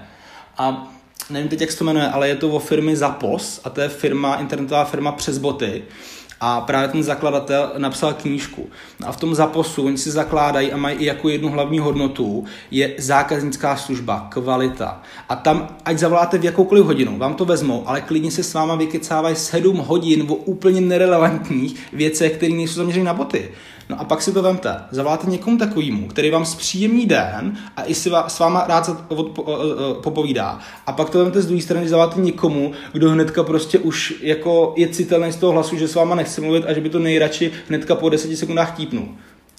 A 0.57 0.93
nevím 1.29 1.49
teď, 1.49 1.61
jak 1.61 1.71
se 1.71 1.77
to 1.77 1.85
jmenuje, 1.85 2.07
ale 2.07 2.27
je 2.27 2.35
to 2.35 2.49
o 2.49 2.59
firmy 2.59 2.95
Zapos 2.95 3.61
a 3.63 3.69
to 3.69 3.81
je 3.81 3.89
firma, 3.89 4.35
internetová 4.35 4.85
firma 4.85 5.11
přes 5.11 5.37
boty. 5.37 5.83
A 6.41 6.61
právě 6.61 6.87
ten 6.87 7.03
zakladatel 7.03 7.71
napsal 7.77 8.13
knížku. 8.13 8.69
A 9.05 9.11
v 9.11 9.17
tom 9.17 9.35
zaposu 9.35 9.85
oni 9.85 9.97
si 9.97 10.11
zakládají 10.11 10.71
a 10.71 10.77
mají 10.77 10.97
i 10.97 11.05
jako 11.05 11.29
jednu 11.29 11.49
hlavní 11.49 11.79
hodnotu, 11.79 12.45
je 12.71 12.93
zákaznická 12.97 13.75
služba, 13.75 14.27
kvalita. 14.29 15.01
A 15.29 15.35
tam, 15.35 15.67
ať 15.85 15.97
zavoláte 15.97 16.37
v 16.37 16.45
jakoukoliv 16.45 16.85
hodinu, 16.85 17.17
vám 17.17 17.33
to 17.33 17.45
vezmou, 17.45 17.83
ale 17.87 18.01
klidně 18.01 18.31
se 18.31 18.43
s 18.43 18.53
váma 18.53 18.75
vykecávají 18.75 19.35
7 19.35 19.77
hodin 19.77 20.25
o 20.29 20.35
úplně 20.35 20.81
nerelevantních 20.81 21.79
věcech, 21.93 22.37
které 22.37 22.53
nejsou 22.53 22.75
zaměřené 22.75 23.05
na 23.05 23.13
boty. 23.13 23.51
No 23.89 23.99
a 23.99 24.03
pak 24.03 24.21
si 24.21 24.31
to 24.31 24.41
vemte, 24.41 24.75
zavoláte 24.91 25.29
někomu 25.29 25.57
takovýmu, 25.57 26.07
který 26.07 26.29
vám 26.29 26.45
zpříjemní 26.45 27.05
den 27.05 27.57
a 27.77 27.83
i 27.83 27.95
si 27.95 28.11
s 28.27 28.39
váma 28.39 28.65
rád 28.67 28.85
se 28.85 28.91
popovídá. 30.03 30.59
A 30.87 30.91
pak 30.91 31.09
to 31.09 31.19
vemte 31.19 31.41
z 31.41 31.45
druhé 31.45 31.61
strany, 31.61 31.89
zavoláte 31.89 32.19
někomu, 32.19 32.71
kdo 32.93 33.09
hnedka 33.09 33.43
prostě 33.43 33.79
už 33.79 34.13
jako 34.21 34.73
je 34.77 34.87
citelný 34.87 35.31
z 35.31 35.35
toho 35.35 35.53
hlasu, 35.53 35.77
že 35.77 35.87
s 35.87 35.95
váma 35.95 36.15
nechce 36.15 36.41
mluvit 36.41 36.65
a 36.65 36.73
že 36.73 36.81
by 36.81 36.89
to 36.89 36.99
nejradši 36.99 37.51
hnedka 37.67 37.95
po 37.95 38.09
deseti 38.09 38.37
sekundách 38.37 38.77
típnul. 38.77 39.07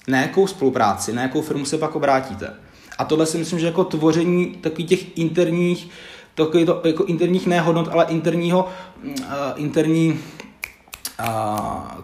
Na 0.07 0.21
jakou 0.21 0.47
spolupráci, 0.47 1.13
na 1.13 1.21
jakou 1.21 1.41
firmu 1.41 1.65
se 1.65 1.77
pak 1.77 1.95
obrátíte. 1.95 2.53
A 2.97 3.05
tohle 3.05 3.25
si 3.25 3.37
myslím, 3.37 3.59
že 3.59 3.65
jako 3.65 3.83
tvoření 3.83 4.45
takových 4.61 4.89
těch 4.89 5.17
interních, 5.17 5.89
takových 6.35 6.65
to, 6.65 6.81
jako 6.85 7.03
interních 7.03 7.47
nehodnot, 7.47 7.87
ale 7.91 8.05
interního, 8.09 8.67
uh, 9.03 9.13
interní 9.55 10.19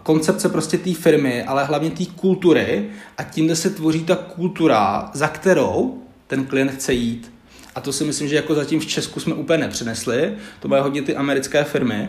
koncepce 0.02 0.48
prostě 0.48 0.78
té 0.78 0.94
firmy, 0.94 1.44
ale 1.44 1.64
hlavně 1.64 1.90
té 1.90 2.04
kultury 2.06 2.90
a 3.18 3.22
tím, 3.22 3.56
se 3.56 3.70
tvoří 3.70 4.04
ta 4.04 4.16
kultura, 4.16 5.10
za 5.14 5.28
kterou 5.28 6.02
ten 6.26 6.44
klient 6.44 6.70
chce 6.70 6.92
jít. 6.92 7.32
A 7.74 7.80
to 7.80 7.92
si 7.92 8.04
myslím, 8.04 8.28
že 8.28 8.36
jako 8.36 8.54
zatím 8.54 8.80
v 8.80 8.86
Česku 8.86 9.20
jsme 9.20 9.34
úplně 9.34 9.58
nepřenesli, 9.58 10.32
to 10.60 10.68
bude 10.68 10.80
hodně 10.80 11.02
ty 11.02 11.16
americké 11.16 11.64
firmy. 11.64 12.08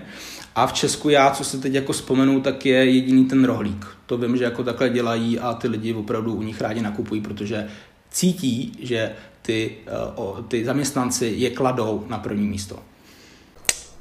A 0.56 0.68
v 0.68 0.74
Česku 0.74 1.10
já, 1.10 1.32
co 1.32 1.44
se 1.44 1.58
teď 1.58 1.74
jako 1.74 1.94
vzpomenu, 1.94 2.42
tak 2.42 2.66
je 2.66 2.86
jediný 2.92 3.26
ten 3.26 3.46
rohlík. 3.46 3.86
To 4.06 4.18
vím, 4.18 4.38
že 4.38 4.44
jako 4.44 4.64
takhle 4.64 4.90
dělají 4.90 5.40
a 5.40 5.54
ty 5.54 5.68
lidi 5.68 5.94
opravdu 5.94 6.34
u 6.34 6.42
nich 6.42 6.62
rádi 6.62 6.82
nakupují, 6.82 7.22
protože 7.22 7.68
cítí, 8.12 8.78
že 8.82 9.12
ty, 9.42 9.78
eh, 9.88 10.44
ty 10.48 10.66
zaměstnanci 10.66 11.34
je 11.38 11.50
kladou 11.50 12.06
na 12.10 12.18
první 12.18 12.48
místo. 12.48 12.80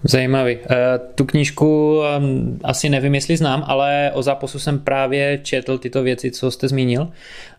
Zajímavý. 0.04 0.58
Eh, 0.70 0.76
tu 1.14 1.24
knížku 1.24 2.00
ehm, 2.02 2.58
asi 2.64 2.88
nevím, 2.88 3.14
jestli 3.14 3.36
znám, 3.36 3.64
ale 3.66 4.10
o 4.14 4.22
zápasu 4.22 4.58
jsem 4.58 4.78
právě 4.78 5.38
četl 5.42 5.78
tyto 5.78 6.02
věci, 6.02 6.30
co 6.30 6.50
jste 6.50 6.68
zmínil. 6.68 7.08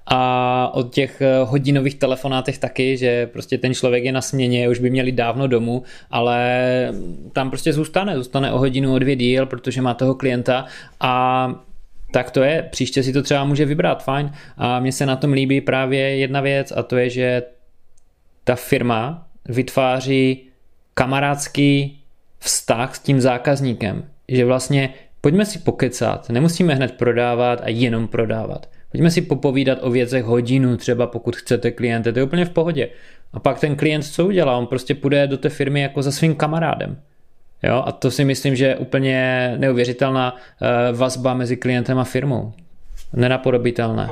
A 0.06 0.72
od 0.74 0.94
těch 0.94 1.22
eh, 1.22 1.44
hodinových 1.44 1.96
telefonátech 1.96 2.58
taky, 2.58 2.98
že 2.98 3.28
prostě 3.28 3.58
ten 3.58 3.74
člověk 3.74 4.04
je 4.04 4.12
na 4.12 4.22
směně, 4.22 4.70
už 4.70 4.80
by 4.80 4.90
měli 4.90 5.12
dávno 5.12 5.48
domů, 5.48 5.84
ale 6.12 6.40
tam 7.34 7.50
prostě 7.50 7.74
zůstane, 7.74 8.18
zůstane 8.18 8.52
o 8.52 8.58
hodinu, 8.58 8.94
o 8.94 9.00
dvě 9.00 9.16
díl, 9.16 9.46
protože 9.46 9.82
má 9.82 9.94
toho 9.94 10.16
klienta 10.16 10.66
a 11.00 11.54
tak 12.12 12.32
to 12.32 12.44
je, 12.44 12.68
příště 12.72 13.04
si 13.04 13.14
to 13.14 13.22
třeba 13.22 13.44
může 13.44 13.66
vybrat, 13.66 14.04
fajn. 14.04 14.32
A 14.58 14.80
mně 14.80 14.92
se 14.92 15.06
na 15.06 15.16
tom 15.16 15.32
líbí 15.32 15.62
právě 15.62 16.18
jedna 16.18 16.42
věc 16.42 16.74
a 16.76 16.84
to 16.84 16.98
je, 16.98 17.10
že 17.10 17.44
ta 18.44 18.56
firma 18.56 19.28
vytváří 19.46 20.44
kamarádský 20.94 21.99
vztah 22.40 22.96
s 22.96 23.00
tím 23.00 23.22
zákazníkem, 23.22 24.04
že 24.28 24.46
vlastně 24.46 24.94
pojďme 25.22 25.46
si 25.46 25.60
pokecat, 25.60 26.30
nemusíme 26.30 26.76
hned 26.76 26.92
prodávat 26.92 27.62
a 27.64 27.70
jenom 27.70 28.08
prodávat. 28.08 28.70
Pojďme 28.92 29.12
si 29.12 29.22
popovídat 29.22 29.78
o 29.82 29.92
věcech 29.92 30.24
hodinu, 30.24 30.78
třeba 30.78 31.08
pokud 31.08 31.36
chcete 31.36 31.72
klienty, 31.72 32.14
to 32.14 32.20
je 32.20 32.24
úplně 32.24 32.46
v 32.46 32.50
pohodě. 32.50 32.90
A 33.34 33.40
pak 33.40 33.60
ten 33.60 33.76
klient 33.76 34.04
co 34.04 34.26
udělá? 34.26 34.58
On 34.58 34.68
prostě 34.68 34.96
půjde 34.96 35.28
do 35.28 35.38
té 35.38 35.50
firmy 35.50 35.82
jako 35.82 36.02
za 36.02 36.12
svým 36.12 36.36
kamarádem. 36.36 36.98
Jo? 37.64 37.84
A 37.86 37.92
to 37.92 38.12
si 38.12 38.26
myslím, 38.26 38.56
že 38.56 38.66
je 38.66 38.76
úplně 38.76 39.54
neuvěřitelná 39.58 40.36
uh, 40.36 40.98
vazba 40.98 41.34
mezi 41.34 41.58
klientem 41.58 42.00
a 42.00 42.04
firmou. 42.04 42.54
Nenapodobitelné. 43.14 44.10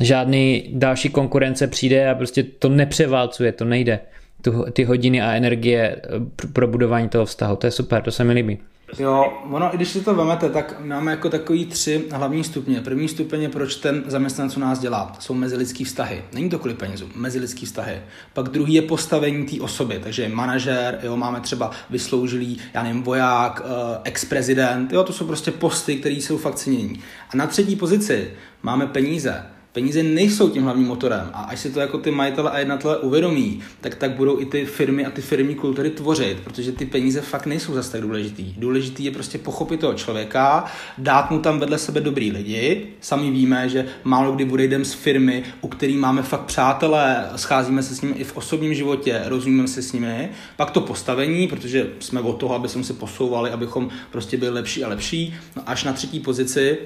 Žádný 0.00 0.70
další 0.72 1.08
konkurence 1.08 1.66
přijde 1.66 2.10
a 2.10 2.14
prostě 2.14 2.42
to 2.42 2.68
nepřeválcuje, 2.68 3.52
to 3.52 3.64
nejde 3.64 4.00
tu, 4.42 4.64
ty 4.72 4.84
hodiny 4.84 5.22
a 5.22 5.32
energie 5.32 5.96
eh, 5.96 6.46
pro 6.52 6.66
budování 6.66 7.08
toho 7.08 7.24
vztahu. 7.24 7.56
To 7.56 7.66
je 7.66 7.70
super, 7.70 8.02
to 8.02 8.10
se 8.10 8.24
mi 8.24 8.32
líbí. 8.32 8.58
Jo, 8.98 9.32
ono, 9.50 9.74
i 9.74 9.76
když 9.76 9.88
si 9.88 10.00
to 10.00 10.14
vemete, 10.14 10.50
tak 10.50 10.80
máme 10.84 11.10
jako 11.10 11.30
takový 11.30 11.66
tři 11.66 12.04
hlavní 12.12 12.44
stupně. 12.44 12.80
První 12.80 13.08
stupeň 13.08 13.42
je, 13.42 13.48
proč 13.48 13.74
ten 13.74 14.04
zaměstnanec 14.06 14.56
u 14.56 14.60
nás 14.60 14.78
dělá. 14.78 15.12
To 15.16 15.20
jsou 15.20 15.34
mezilidský 15.34 15.84
vztahy. 15.84 16.24
Není 16.32 16.50
to 16.50 16.58
kvůli 16.58 16.74
penězům, 16.74 17.10
mezilidský 17.14 17.66
vztahy. 17.66 18.00
Pak 18.34 18.48
druhý 18.48 18.74
je 18.74 18.82
postavení 18.82 19.46
té 19.46 19.60
osoby, 19.60 20.00
takže 20.02 20.28
manažer, 20.28 20.98
jo, 21.02 21.16
máme 21.16 21.40
třeba 21.40 21.70
vysloužilý, 21.90 22.58
já 22.74 22.82
nevím, 22.82 23.02
voják, 23.02 23.62
eh, 23.64 24.00
ex-prezident, 24.04 24.92
jo, 24.92 25.04
to 25.04 25.12
jsou 25.12 25.26
prostě 25.26 25.50
posty, 25.50 25.96
které 25.96 26.14
jsou 26.14 26.38
fakt 26.38 26.54
cenění. 26.54 27.00
A 27.30 27.36
na 27.36 27.46
třetí 27.46 27.76
pozici 27.76 28.30
máme 28.62 28.86
peníze 28.86 29.42
Peníze 29.76 30.02
nejsou 30.02 30.48
tím 30.48 30.62
hlavním 30.62 30.86
motorem 30.86 31.30
a 31.32 31.40
až 31.40 31.60
si 31.60 31.70
to 31.70 31.80
jako 31.80 31.98
ty 31.98 32.10
majitele 32.10 32.50
a 32.50 32.58
jednatele 32.58 32.98
uvědomí, 32.98 33.60
tak 33.80 33.94
tak 33.94 34.10
budou 34.10 34.40
i 34.40 34.46
ty 34.46 34.64
firmy 34.64 35.06
a 35.06 35.10
ty 35.10 35.22
firmní 35.22 35.54
kultury 35.54 35.90
tvořit, 35.90 36.40
protože 36.44 36.72
ty 36.72 36.86
peníze 36.86 37.20
fakt 37.20 37.46
nejsou 37.46 37.74
zase 37.74 37.92
tak 37.92 38.00
důležitý. 38.00 38.54
Důležitý 38.56 39.04
je 39.04 39.10
prostě 39.10 39.38
pochopit 39.38 39.80
toho 39.80 39.94
člověka, 39.94 40.64
dát 40.98 41.30
mu 41.30 41.38
tam 41.38 41.58
vedle 41.58 41.78
sebe 41.78 42.00
dobrý 42.00 42.32
lidi. 42.32 42.86
Sami 43.00 43.30
víme, 43.30 43.68
že 43.68 43.86
málo 44.04 44.32
kdy 44.32 44.44
bude 44.44 44.64
jdem 44.64 44.84
z 44.84 44.92
firmy, 44.92 45.44
u 45.60 45.68
který 45.68 45.96
máme 45.96 46.22
fakt 46.22 46.44
přátelé, 46.44 47.30
scházíme 47.36 47.82
se 47.82 47.94
s 47.94 48.00
nimi 48.00 48.14
i 48.14 48.24
v 48.24 48.36
osobním 48.36 48.74
životě, 48.74 49.22
rozumíme 49.26 49.68
se 49.68 49.82
s 49.82 49.92
nimi. 49.92 50.28
Pak 50.56 50.70
to 50.70 50.80
postavení, 50.80 51.48
protože 51.48 51.86
jsme 52.00 52.20
od 52.20 52.32
toho, 52.32 52.54
aby 52.54 52.68
jsme 52.68 52.84
se 52.84 52.92
posouvali, 52.92 53.50
abychom 53.50 53.88
prostě 54.10 54.36
byli 54.36 54.50
lepší 54.50 54.84
a 54.84 54.88
lepší. 54.88 55.34
No 55.56 55.62
až 55.66 55.84
na 55.84 55.92
třetí 55.92 56.20
pozici 56.20 56.78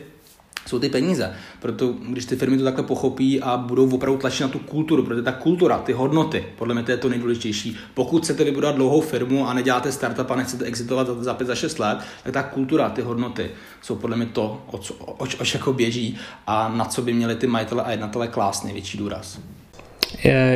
jsou 0.70 0.78
ty 0.78 0.88
peníze. 0.88 1.32
Proto, 1.60 1.94
když 2.08 2.24
ty 2.24 2.36
firmy 2.36 2.58
to 2.58 2.64
takhle 2.64 2.84
pochopí 2.84 3.40
a 3.40 3.56
budou 3.56 3.94
opravdu 3.94 4.20
tlačit 4.20 4.42
na 4.42 4.48
tu 4.48 4.58
kulturu, 4.58 5.02
protože 5.02 5.22
ta 5.22 5.32
kultura, 5.32 5.78
ty 5.78 5.92
hodnoty, 5.92 6.44
podle 6.56 6.74
mě 6.74 6.82
to 6.82 6.90
je 6.90 6.96
to 6.96 7.08
nejdůležitější. 7.08 7.76
Pokud 7.94 8.22
chcete 8.22 8.44
vybudovat 8.44 8.76
dlouhou 8.76 9.00
firmu 9.00 9.48
a 9.48 9.54
neděláte 9.54 9.92
startup 9.92 10.30
a 10.30 10.36
nechcete 10.36 10.64
exitovat 10.64 11.06
za, 11.06 11.22
za 11.22 11.34
5 11.34 11.46
za 11.46 11.54
6 11.54 11.78
let, 11.78 11.98
tak 12.24 12.32
ta 12.34 12.42
kultura, 12.42 12.90
ty 12.90 13.02
hodnoty 13.02 13.50
jsou 13.82 13.96
podle 13.96 14.16
mě 14.16 14.26
to, 14.26 14.62
oč, 14.66 14.92
oč, 14.98 15.36
oč 15.40 15.54
jako 15.54 15.72
běží 15.72 16.16
a 16.46 16.68
na 16.68 16.84
co 16.84 17.02
by 17.02 17.12
měli 17.12 17.34
ty 17.34 17.46
majitele 17.46 17.82
a 17.82 17.90
jednatele 17.90 18.28
klást 18.28 18.64
největší 18.64 18.98
důraz. 18.98 19.38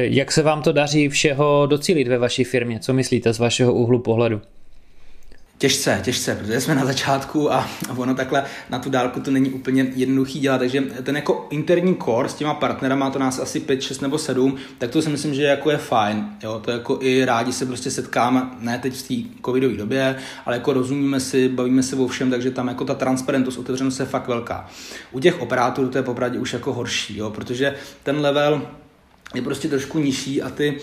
Jak 0.00 0.32
se 0.32 0.42
vám 0.42 0.62
to 0.62 0.72
daří 0.72 1.08
všeho 1.08 1.66
docílit 1.66 2.08
ve 2.08 2.18
vaší 2.18 2.44
firmě? 2.44 2.80
Co 2.80 2.92
myslíte 2.92 3.32
z 3.32 3.38
vašeho 3.38 3.72
úhlu 3.72 3.98
pohledu? 3.98 4.40
Těžce, 5.58 6.00
těžce, 6.04 6.34
protože 6.34 6.60
jsme 6.60 6.74
na 6.74 6.84
začátku 6.84 7.52
a 7.52 7.68
ono 7.96 8.14
takhle 8.14 8.44
na 8.70 8.78
tu 8.78 8.90
dálku 8.90 9.20
to 9.20 9.30
není 9.30 9.50
úplně 9.50 9.92
jednoduchý 9.94 10.40
dělat, 10.40 10.58
takže 10.58 10.80
ten 10.80 11.16
jako 11.16 11.46
interní 11.50 11.96
core 12.04 12.28
s 12.28 12.34
těma 12.34 12.54
partnerama, 12.54 13.10
to 13.10 13.18
nás 13.18 13.38
asi 13.38 13.60
5, 13.60 13.82
6 13.82 14.00
nebo 14.00 14.18
7, 14.18 14.56
tak 14.78 14.90
to 14.90 15.02
si 15.02 15.10
myslím, 15.10 15.34
že 15.34 15.42
jako 15.42 15.70
je 15.70 15.76
fajn, 15.76 16.28
jo, 16.42 16.60
to 16.64 16.70
jako 16.70 16.98
i 17.00 17.24
rádi 17.24 17.52
se 17.52 17.66
prostě 17.66 17.90
setkáme, 17.90 18.50
ne 18.58 18.78
teď 18.78 18.94
v 18.94 19.08
té 19.08 19.14
covidové 19.44 19.76
době, 19.76 20.16
ale 20.46 20.56
jako 20.56 20.72
rozumíme 20.72 21.20
si, 21.20 21.48
bavíme 21.48 21.82
se 21.82 21.96
o 21.96 22.06
všem, 22.06 22.30
takže 22.30 22.50
tam 22.50 22.68
jako 22.68 22.84
ta 22.84 22.94
transparentnost, 22.94 23.58
otevřenost 23.58 24.00
je 24.00 24.06
fakt 24.06 24.28
velká. 24.28 24.68
U 25.12 25.20
těch 25.20 25.40
operátorů 25.40 25.88
to 25.88 25.98
je 25.98 26.02
popravdě 26.02 26.38
už 26.38 26.52
jako 26.52 26.72
horší, 26.72 27.16
jo, 27.16 27.30
protože 27.30 27.74
ten 28.02 28.20
level 28.20 28.68
je 29.34 29.42
prostě 29.42 29.68
trošku 29.68 29.98
nižší 29.98 30.42
a 30.42 30.50
ty 30.50 30.78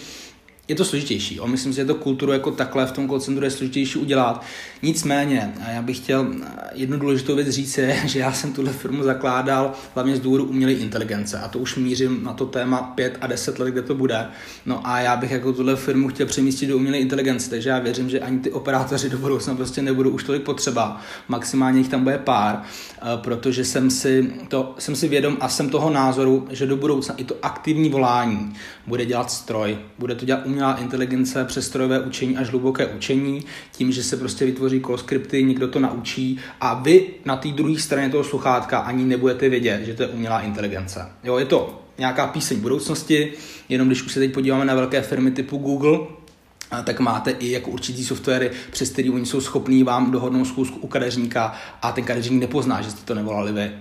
je 0.67 0.75
to 0.75 0.85
složitější. 0.85 1.39
O, 1.39 1.47
myslím 1.47 1.73
si, 1.73 1.77
že 1.77 1.85
to 1.85 1.95
kulturu 1.95 2.31
jako 2.31 2.51
takhle 2.51 2.85
v 2.85 2.91
tom 2.91 3.07
call 3.07 3.19
centru 3.19 3.45
je 3.45 3.51
složitější 3.51 3.99
udělat. 3.99 4.43
Nicméně, 4.81 5.53
já 5.73 5.81
bych 5.81 5.97
chtěl 5.97 6.33
jednu 6.73 6.97
důležitou 6.97 7.35
věc 7.35 7.49
říct, 7.49 7.77
je, 7.77 8.01
že 8.05 8.19
já 8.19 8.33
jsem 8.33 8.53
tuhle 8.53 8.73
firmu 8.73 9.03
zakládal 9.03 9.73
hlavně 9.95 10.15
z 10.15 10.19
důvodu 10.19 10.43
umělé 10.43 10.73
inteligence 10.73 11.39
a 11.39 11.47
to 11.47 11.59
už 11.59 11.75
mířím 11.75 12.23
na 12.23 12.33
to 12.33 12.45
téma 12.45 12.81
5 12.81 13.17
a 13.21 13.27
10 13.27 13.59
let, 13.59 13.71
kde 13.71 13.81
to 13.81 13.95
bude. 13.95 14.27
No 14.65 14.87
a 14.87 14.99
já 14.99 15.15
bych 15.15 15.31
jako 15.31 15.53
tuhle 15.53 15.75
firmu 15.75 16.07
chtěl 16.07 16.25
přemístit 16.25 16.69
do 16.69 16.75
umělé 16.75 16.97
inteligence, 16.97 17.49
takže 17.49 17.69
já 17.69 17.79
věřím, 17.79 18.09
že 18.09 18.19
ani 18.19 18.39
ty 18.39 18.51
operátoři 18.51 19.09
do 19.09 19.17
budoucna 19.17 19.55
prostě 19.55 19.81
nebudou 19.81 20.09
už 20.09 20.23
tolik 20.23 20.43
potřeba. 20.43 21.01
Maximálně 21.27 21.79
jich 21.79 21.89
tam 21.89 22.03
bude 22.03 22.17
pár, 22.17 22.61
eh, 22.61 23.01
protože 23.15 23.65
jsem 23.65 23.89
si, 23.89 24.33
to, 24.47 24.75
jsem 24.79 24.95
si 24.95 25.07
vědom 25.07 25.37
a 25.39 25.49
jsem 25.49 25.69
toho 25.69 25.89
názoru, 25.89 26.47
že 26.49 26.65
do 26.65 26.75
budoucna 26.75 27.15
i 27.17 27.23
to 27.23 27.35
aktivní 27.41 27.89
volání 27.89 28.53
bude 28.87 29.05
dělat 29.05 29.31
stroj, 29.31 29.77
bude 29.99 30.15
to 30.15 30.25
dělat 30.25 30.41
umělá 30.45 30.60
inteligence 30.69 31.45
přes 31.45 31.67
strojové 31.67 31.99
učení 31.99 32.37
až 32.37 32.49
hluboké 32.49 32.87
učení, 32.87 33.45
tím, 33.71 33.91
že 33.91 34.03
se 34.03 34.17
prostě 34.17 34.45
vytvoří 34.45 34.81
call 34.81 34.97
skripty, 34.97 35.43
někdo 35.43 35.67
to 35.67 35.79
naučí 35.79 36.39
a 36.61 36.73
vy 36.73 37.07
na 37.25 37.35
té 37.35 37.49
druhé 37.49 37.79
straně 37.79 38.09
toho 38.09 38.23
sluchátka 38.23 38.79
ani 38.79 39.03
nebudete 39.03 39.49
vědět, 39.49 39.85
že 39.85 39.93
to 39.93 40.03
je 40.03 40.09
umělá 40.09 40.41
inteligence. 40.41 41.05
Jo, 41.23 41.37
je 41.37 41.45
to 41.45 41.81
nějaká 41.97 42.27
píseň 42.27 42.59
budoucnosti, 42.59 43.33
jenom 43.69 43.87
když 43.87 44.03
už 44.03 44.11
se 44.11 44.19
teď 44.19 44.33
podíváme 44.33 44.65
na 44.65 44.75
velké 44.75 45.01
firmy 45.01 45.31
typu 45.31 45.57
Google, 45.57 45.99
tak 46.83 46.99
máte 46.99 47.31
i 47.31 47.51
jako 47.51 47.71
určitý 47.71 48.05
softwary, 48.05 48.51
přes 48.71 48.89
který 48.89 49.09
oni 49.09 49.25
jsou 49.25 49.41
schopní 49.41 49.83
vám 49.83 50.11
dohodnout 50.11 50.45
schůzku 50.45 50.79
u 50.79 50.87
kadeřníka 50.87 51.53
a 51.81 51.91
ten 51.91 52.03
kadeřník 52.03 52.41
nepozná, 52.41 52.81
že 52.81 52.91
jste 52.91 53.05
to 53.05 53.15
nevolali 53.15 53.51
vy. 53.51 53.71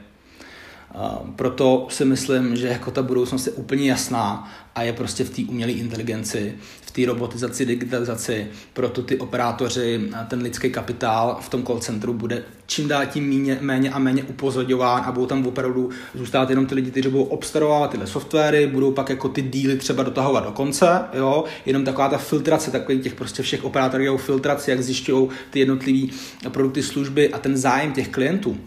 Proto 1.37 1.87
si 1.91 2.05
myslím, 2.05 2.57
že 2.57 2.69
jako 2.69 2.91
ta 2.91 3.03
budoucnost 3.03 3.47
je 3.47 3.53
úplně 3.53 3.91
jasná 3.91 4.53
a 4.75 4.83
je 4.83 4.93
prostě 4.93 5.25
v 5.25 5.31
té 5.31 5.43
umělé 5.49 5.73
inteligenci, 5.73 6.55
v 6.81 6.91
té 6.91 7.07
robotizaci, 7.07 7.67
digitalizaci. 7.67 8.47
Proto 8.73 9.03
ty 9.03 9.19
operátoři, 9.19 10.11
ten 10.29 10.43
lidský 10.43 10.71
kapitál 10.71 11.39
v 11.41 11.49
tom 11.49 11.63
call 11.63 11.79
centru 11.79 12.15
bude 12.15 12.43
čím 12.67 12.89
dál 12.89 13.07
tím 13.07 13.29
méně, 13.29 13.59
méně 13.61 13.91
a 13.91 13.99
méně 13.99 14.23
upozorňován 14.23 15.03
a 15.07 15.13
budou 15.13 15.27
tam 15.27 15.47
opravdu 15.47 15.91
zůstat 16.15 16.51
jenom 16.51 16.67
ty 16.67 16.75
lidi, 16.75 16.91
kteří 16.91 17.09
budou 17.09 17.25
obstarovávat 17.25 17.91
tyhle 17.91 18.07
softwary, 18.07 18.67
budou 18.67 18.93
pak 18.93 19.09
jako 19.09 19.29
ty 19.29 19.43
díly 19.43 19.77
třeba 19.77 20.03
dotahovat 20.03 20.45
do 20.45 20.53
konce, 20.53 21.01
jo, 21.13 21.45
jenom 21.67 21.85
taková 21.85 22.09
ta 22.09 22.19
filtrace, 22.19 22.71
takových 22.71 23.03
těch 23.03 23.15
prostě 23.15 23.43
všech 23.43 23.65
operátorů 23.65 24.17
filtrace, 24.17 24.71
jak 24.71 24.83
zjišťují 24.83 25.29
ty 25.51 25.59
jednotlivé 25.59 26.13
produkty, 26.49 26.83
služby 26.83 27.33
a 27.33 27.39
ten 27.39 27.57
zájem 27.57 27.93
těch 27.93 28.09
klientů 28.09 28.59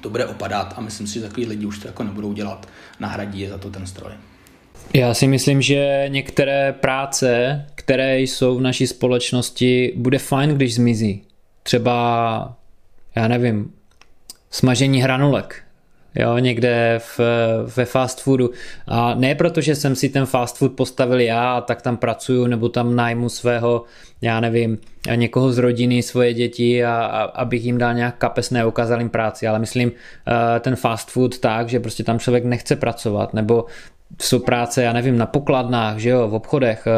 to 0.00 0.10
bude 0.10 0.26
opadat 0.26 0.74
a 0.76 0.80
myslím 0.80 1.06
si, 1.06 1.14
že 1.14 1.20
takový 1.20 1.46
lidi 1.46 1.66
už 1.66 1.78
to 1.78 1.88
jako 1.88 2.02
nebudou 2.02 2.32
dělat, 2.32 2.68
nahradí 3.00 3.40
je 3.40 3.48
za 3.48 3.58
to 3.58 3.70
ten 3.70 3.86
stroj. 3.86 4.12
Já 4.94 5.14
si 5.14 5.26
myslím, 5.26 5.62
že 5.62 6.04
některé 6.08 6.72
práce, 6.72 7.64
které 7.74 8.20
jsou 8.20 8.56
v 8.56 8.60
naší 8.60 8.86
společnosti, 8.86 9.92
bude 9.96 10.18
fajn, 10.18 10.50
když 10.50 10.74
zmizí. 10.74 11.22
Třeba, 11.62 12.56
já 13.14 13.28
nevím, 13.28 13.72
smažení 14.50 15.02
hranulek 15.02 15.62
jo, 16.14 16.38
někde 16.38 16.98
v, 16.98 17.20
ve 17.76 17.84
fast 17.84 18.20
foodu. 18.20 18.50
A 18.86 19.14
ne 19.14 19.34
proto, 19.34 19.60
že 19.60 19.74
jsem 19.74 19.96
si 19.96 20.08
ten 20.08 20.26
fast 20.26 20.58
food 20.58 20.72
postavil 20.72 21.20
já 21.20 21.52
a 21.52 21.60
tak 21.60 21.82
tam 21.82 21.96
pracuju, 21.96 22.46
nebo 22.46 22.68
tam 22.68 22.96
najmu 22.96 23.28
svého, 23.28 23.84
já 24.20 24.40
nevím, 24.40 24.78
někoho 25.14 25.52
z 25.52 25.58
rodiny, 25.58 26.02
svoje 26.02 26.34
děti 26.34 26.84
a, 26.84 26.94
a 26.94 27.22
abych 27.22 27.64
jim 27.64 27.78
dal 27.78 27.94
nějak 27.94 28.16
kapesné, 28.18 28.66
ukázal 28.66 28.98
jim 28.98 29.10
práci, 29.10 29.46
ale 29.46 29.58
myslím 29.58 29.88
uh, 29.88 29.94
ten 30.60 30.76
fast 30.76 31.10
food 31.10 31.38
tak, 31.38 31.68
že 31.68 31.80
prostě 31.80 32.04
tam 32.04 32.18
člověk 32.18 32.44
nechce 32.44 32.76
pracovat, 32.76 33.34
nebo 33.34 33.64
jsou 34.22 34.38
práce, 34.38 34.82
já 34.82 34.92
nevím, 34.92 35.18
na 35.18 35.26
pokladnách, 35.26 35.98
že 35.98 36.10
jo, 36.10 36.28
v 36.28 36.34
obchodech, 36.34 36.86
eh, 36.86 36.90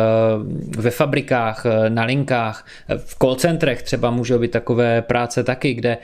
ve 0.81 0.90
fabrikách, 0.90 1.66
eh, 1.66 1.90
na 1.90 2.05
linkách, 2.05 2.66
eh, 2.88 2.99
v 2.99 3.14
call 3.14 3.35
centrech 3.35 3.83
třeba 3.83 4.11
můžou 4.11 4.38
být 4.38 4.51
takové 4.51 5.03
práce 5.03 5.44
taky, 5.44 5.75
kde 5.75 5.99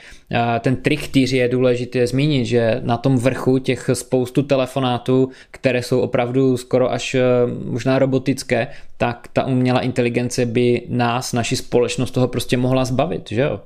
ten 0.61 0.77
trichtýř 0.77 1.33
je 1.33 1.49
důležité 1.49 2.07
zmínit, 2.07 2.45
že 2.47 2.81
na 2.85 2.97
tom 2.97 3.19
vrchu 3.19 3.59
těch 3.59 3.90
spoustu 3.92 4.42
telefonátů, 4.42 5.31
které 5.51 5.83
jsou 5.83 6.01
opravdu 6.01 6.57
skoro 6.57 6.92
až 6.92 7.16
možná 7.64 7.99
robotické, 7.99 8.66
tak 8.97 9.29
ta 9.33 9.47
umělá 9.47 9.81
inteligence 9.81 10.47
by 10.47 10.83
nás, 10.88 11.33
naši 11.33 11.57
společnost 11.57 12.11
toho 12.11 12.29
prostě 12.29 12.57
mohla 12.57 12.85
zbavit, 12.85 13.31
že 13.31 13.40
jo? 13.40 13.61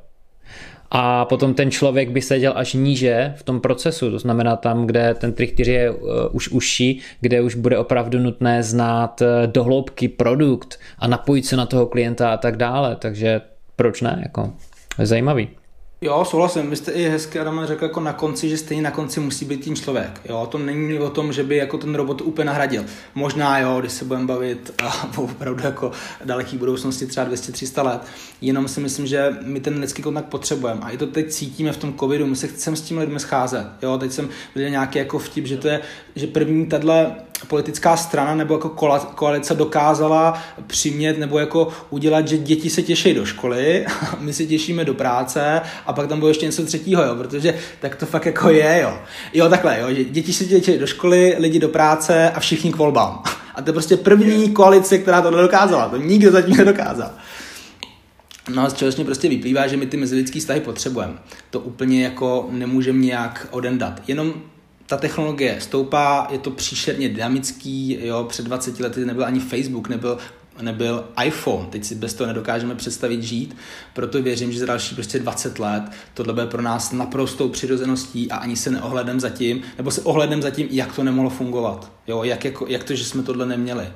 A 0.90 1.24
potom 1.24 1.54
ten 1.54 1.70
člověk 1.70 2.10
by 2.10 2.22
seděl 2.22 2.52
až 2.56 2.74
níže 2.74 3.34
v 3.36 3.42
tom 3.42 3.60
procesu, 3.60 4.10
to 4.10 4.18
znamená 4.18 4.56
tam, 4.56 4.86
kde 4.86 5.14
ten 5.14 5.32
trichtyř 5.32 5.68
je 5.68 5.90
uh, 5.90 5.98
už 6.32 6.48
užší, 6.48 7.00
kde 7.20 7.40
už 7.40 7.54
bude 7.54 7.78
opravdu 7.78 8.18
nutné 8.18 8.62
znát 8.62 9.20
uh, 9.20 9.26
dohloubky 9.46 10.08
produkt 10.08 10.80
a 10.98 11.06
napojit 11.06 11.46
se 11.46 11.56
na 11.56 11.66
toho 11.66 11.86
klienta 11.86 12.32
a 12.32 12.36
tak 12.36 12.56
dále, 12.56 12.96
takže 12.96 13.40
proč 13.76 14.00
ne, 14.00 14.20
jako 14.22 14.52
zajímavý. 14.98 15.48
Jo, 16.02 16.24
souhlasím. 16.24 16.70
Vy 16.70 16.76
jste 16.76 16.92
i 16.92 17.08
hezky, 17.08 17.38
Adam, 17.38 17.66
řekl 17.66 17.84
jako 17.84 18.00
na 18.00 18.12
konci, 18.12 18.48
že 18.48 18.56
stejně 18.56 18.82
na 18.82 18.90
konci 18.90 19.20
musí 19.20 19.44
být 19.44 19.64
tím 19.64 19.76
člověk. 19.76 20.20
Jo, 20.24 20.48
to 20.50 20.58
není 20.58 20.98
o 20.98 21.10
tom, 21.10 21.32
že 21.32 21.44
by 21.44 21.56
jako 21.56 21.78
ten 21.78 21.94
robot 21.94 22.20
úplně 22.20 22.44
nahradil. 22.44 22.84
Možná 23.14 23.58
jo, 23.58 23.80
když 23.80 23.92
se 23.92 24.04
budeme 24.04 24.26
bavit 24.26 24.72
a 24.82 25.08
opravdu 25.16 25.64
jako 25.64 25.92
daleký 26.24 26.56
budoucnosti, 26.56 27.06
třeba 27.06 27.26
200-300 27.26 27.84
let. 27.84 28.02
Jenom 28.40 28.68
si 28.68 28.80
myslím, 28.80 29.06
že 29.06 29.36
my 29.42 29.60
ten 29.60 29.78
lidský 29.80 30.02
kontakt 30.02 30.24
potřebujeme. 30.24 30.80
A 30.82 30.90
i 30.90 30.96
to 30.96 31.06
teď 31.06 31.30
cítíme 31.30 31.72
v 31.72 31.76
tom 31.76 31.94
covidu. 31.94 32.26
My 32.26 32.36
se 32.36 32.48
chceme 32.48 32.76
s 32.76 32.80
tím 32.80 32.98
lidmi 32.98 33.20
scházet. 33.20 33.66
Jo, 33.82 33.98
teď 33.98 34.12
jsem 34.12 34.28
viděl 34.54 34.70
nějaký 34.70 34.98
jako 34.98 35.18
vtip, 35.18 35.46
že 35.46 35.56
to 35.56 35.68
je, 35.68 35.80
že 36.16 36.26
první 36.26 36.66
tahle 36.66 37.16
politická 37.46 37.96
strana 37.96 38.34
nebo 38.34 38.54
jako 38.54 38.68
koalice 39.14 39.54
dokázala 39.54 40.42
přimět 40.66 41.18
nebo 41.18 41.38
jako 41.38 41.68
udělat, 41.90 42.28
že 42.28 42.38
děti 42.38 42.70
se 42.70 42.82
těší 42.82 43.14
do 43.14 43.26
školy, 43.26 43.86
my 44.18 44.32
se 44.32 44.46
těšíme 44.46 44.84
do 44.84 44.94
práce 44.94 45.60
a 45.86 45.92
pak 45.92 46.08
tam 46.08 46.18
bylo 46.18 46.28
ještě 46.28 46.46
něco 46.46 46.64
třetího, 46.64 47.02
jo, 47.02 47.14
protože 47.14 47.54
tak 47.80 47.96
to 47.96 48.06
fakt 48.06 48.26
jako 48.26 48.50
je, 48.50 48.80
jo. 48.82 48.98
Jo, 49.34 49.48
takhle, 49.48 49.80
jo, 49.80 49.94
že 49.94 50.04
děti 50.04 50.32
se 50.32 50.44
těší 50.44 50.78
do 50.78 50.86
školy, 50.86 51.36
lidi 51.38 51.58
do 51.58 51.68
práce 51.68 52.30
a 52.30 52.40
všichni 52.40 52.72
k 52.72 52.76
volbám. 52.76 53.22
A 53.54 53.62
to 53.62 53.68
je 53.68 53.72
prostě 53.72 53.96
první 53.96 54.50
koalice, 54.50 54.98
která 54.98 55.22
to 55.22 55.30
nedokázala. 55.30 55.88
To 55.88 55.96
nikdo 55.96 56.30
zatím 56.30 56.56
nedokázal. 56.56 57.10
No 58.54 58.62
a 58.62 58.70
z 58.70 58.74
čeho 58.74 59.04
prostě 59.04 59.28
vyplývá, 59.28 59.66
že 59.66 59.76
my 59.76 59.86
ty 59.86 59.96
mezilidský 59.96 60.40
vztahy 60.40 60.60
potřebujeme. 60.60 61.14
To 61.50 61.60
úplně 61.60 62.04
jako 62.04 62.48
nemůžeme 62.50 62.98
nějak 62.98 63.48
odendat. 63.50 64.02
Jenom 64.08 64.34
ta 64.90 64.96
technologie 64.96 65.56
stoupá, 65.60 66.28
je 66.30 66.38
to 66.38 66.50
příšerně 66.50 67.08
dynamický, 67.08 67.98
jo, 68.02 68.24
před 68.28 68.44
20 68.44 68.80
lety 68.80 69.04
nebyl 69.04 69.24
ani 69.24 69.40
Facebook, 69.40 69.88
nebyl 69.88 70.18
nebyl 70.62 71.04
iPhone. 71.24 71.66
Teď 71.66 71.84
si 71.84 71.94
bez 71.94 72.14
toho 72.14 72.28
nedokážeme 72.28 72.74
představit 72.74 73.22
žít, 73.22 73.56
proto 73.94 74.22
věřím, 74.22 74.52
že 74.52 74.58
za 74.58 74.66
další 74.66 74.94
prostě 74.94 75.18
20 75.18 75.58
let 75.58 75.82
tohle 76.14 76.32
bude 76.32 76.46
pro 76.46 76.62
nás 76.62 76.92
naprostou 76.92 77.48
přirozeností 77.48 78.30
a 78.30 78.36
ani 78.36 78.56
se 78.56 78.70
neohledem 78.70 79.20
za 79.20 79.30
tím, 79.30 79.62
nebo 79.78 79.90
se 79.90 80.02
ohledem 80.02 80.42
za 80.42 80.50
tím, 80.50 80.68
jak 80.70 80.94
to 80.96 81.04
nemohlo 81.04 81.30
fungovat. 81.30 81.92
Jo, 82.06 82.22
jak, 82.22 82.44
jako, 82.44 82.66
jak 82.66 82.84
to, 82.84 82.94
že 82.94 83.04
jsme 83.04 83.22
tohle 83.22 83.46
neměli. 83.46 83.88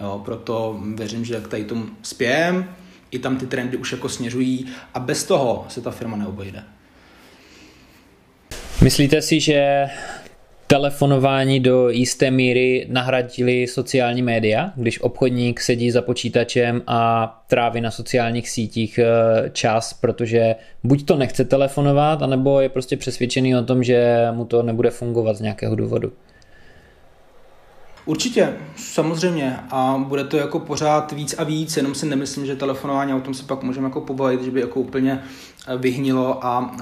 Jo, 0.00 0.22
proto 0.24 0.80
věřím, 0.94 1.24
že 1.24 1.34
jak 1.34 1.48
tady 1.48 1.64
tomu 1.64 1.86
spějem, 2.02 2.74
i 3.10 3.18
tam 3.18 3.36
ty 3.36 3.46
trendy 3.46 3.76
už 3.76 3.92
jako 3.92 4.08
směřují 4.08 4.66
a 4.94 5.00
bez 5.00 5.24
toho 5.24 5.66
se 5.68 5.80
ta 5.80 5.90
firma 5.90 6.16
neobejde. 6.16 6.64
Myslíte 8.82 9.22
si, 9.22 9.40
že 9.40 9.86
telefonování 10.68 11.60
do 11.60 11.88
jisté 11.88 12.30
míry 12.30 12.86
nahradili 12.90 13.66
sociální 13.66 14.22
média, 14.22 14.72
když 14.76 15.00
obchodník 15.00 15.60
sedí 15.60 15.90
za 15.90 16.02
počítačem 16.02 16.82
a 16.86 17.26
tráví 17.46 17.80
na 17.80 17.90
sociálních 17.90 18.50
sítích 18.50 18.98
eh, 18.98 19.50
čas, 19.50 19.94
protože 19.94 20.54
buď 20.84 21.06
to 21.06 21.16
nechce 21.16 21.44
telefonovat, 21.44 22.22
anebo 22.22 22.60
je 22.60 22.68
prostě 22.68 22.96
přesvědčený 22.96 23.56
o 23.56 23.62
tom, 23.62 23.82
že 23.82 24.26
mu 24.32 24.44
to 24.44 24.62
nebude 24.62 24.90
fungovat 24.90 25.36
z 25.36 25.40
nějakého 25.40 25.74
důvodu. 25.76 26.12
Určitě, 28.08 28.56
samozřejmě. 28.76 29.60
A 29.70 30.04
bude 30.06 30.24
to 30.24 30.36
jako 30.36 30.58
pořád 30.58 31.12
víc 31.12 31.34
a 31.38 31.44
víc, 31.44 31.76
jenom 31.76 31.94
si 31.94 32.06
nemyslím, 32.06 32.46
že 32.46 32.56
telefonování, 32.56 33.14
o 33.14 33.20
tom 33.20 33.34
se 33.34 33.44
pak 33.44 33.62
můžeme 33.62 33.86
jako 33.86 34.00
pobavit, 34.00 34.42
že 34.42 34.50
by 34.50 34.60
jako 34.60 34.80
úplně 34.80 35.22
eh, 35.66 35.76
vyhnilo 35.76 36.46
a 36.46 36.76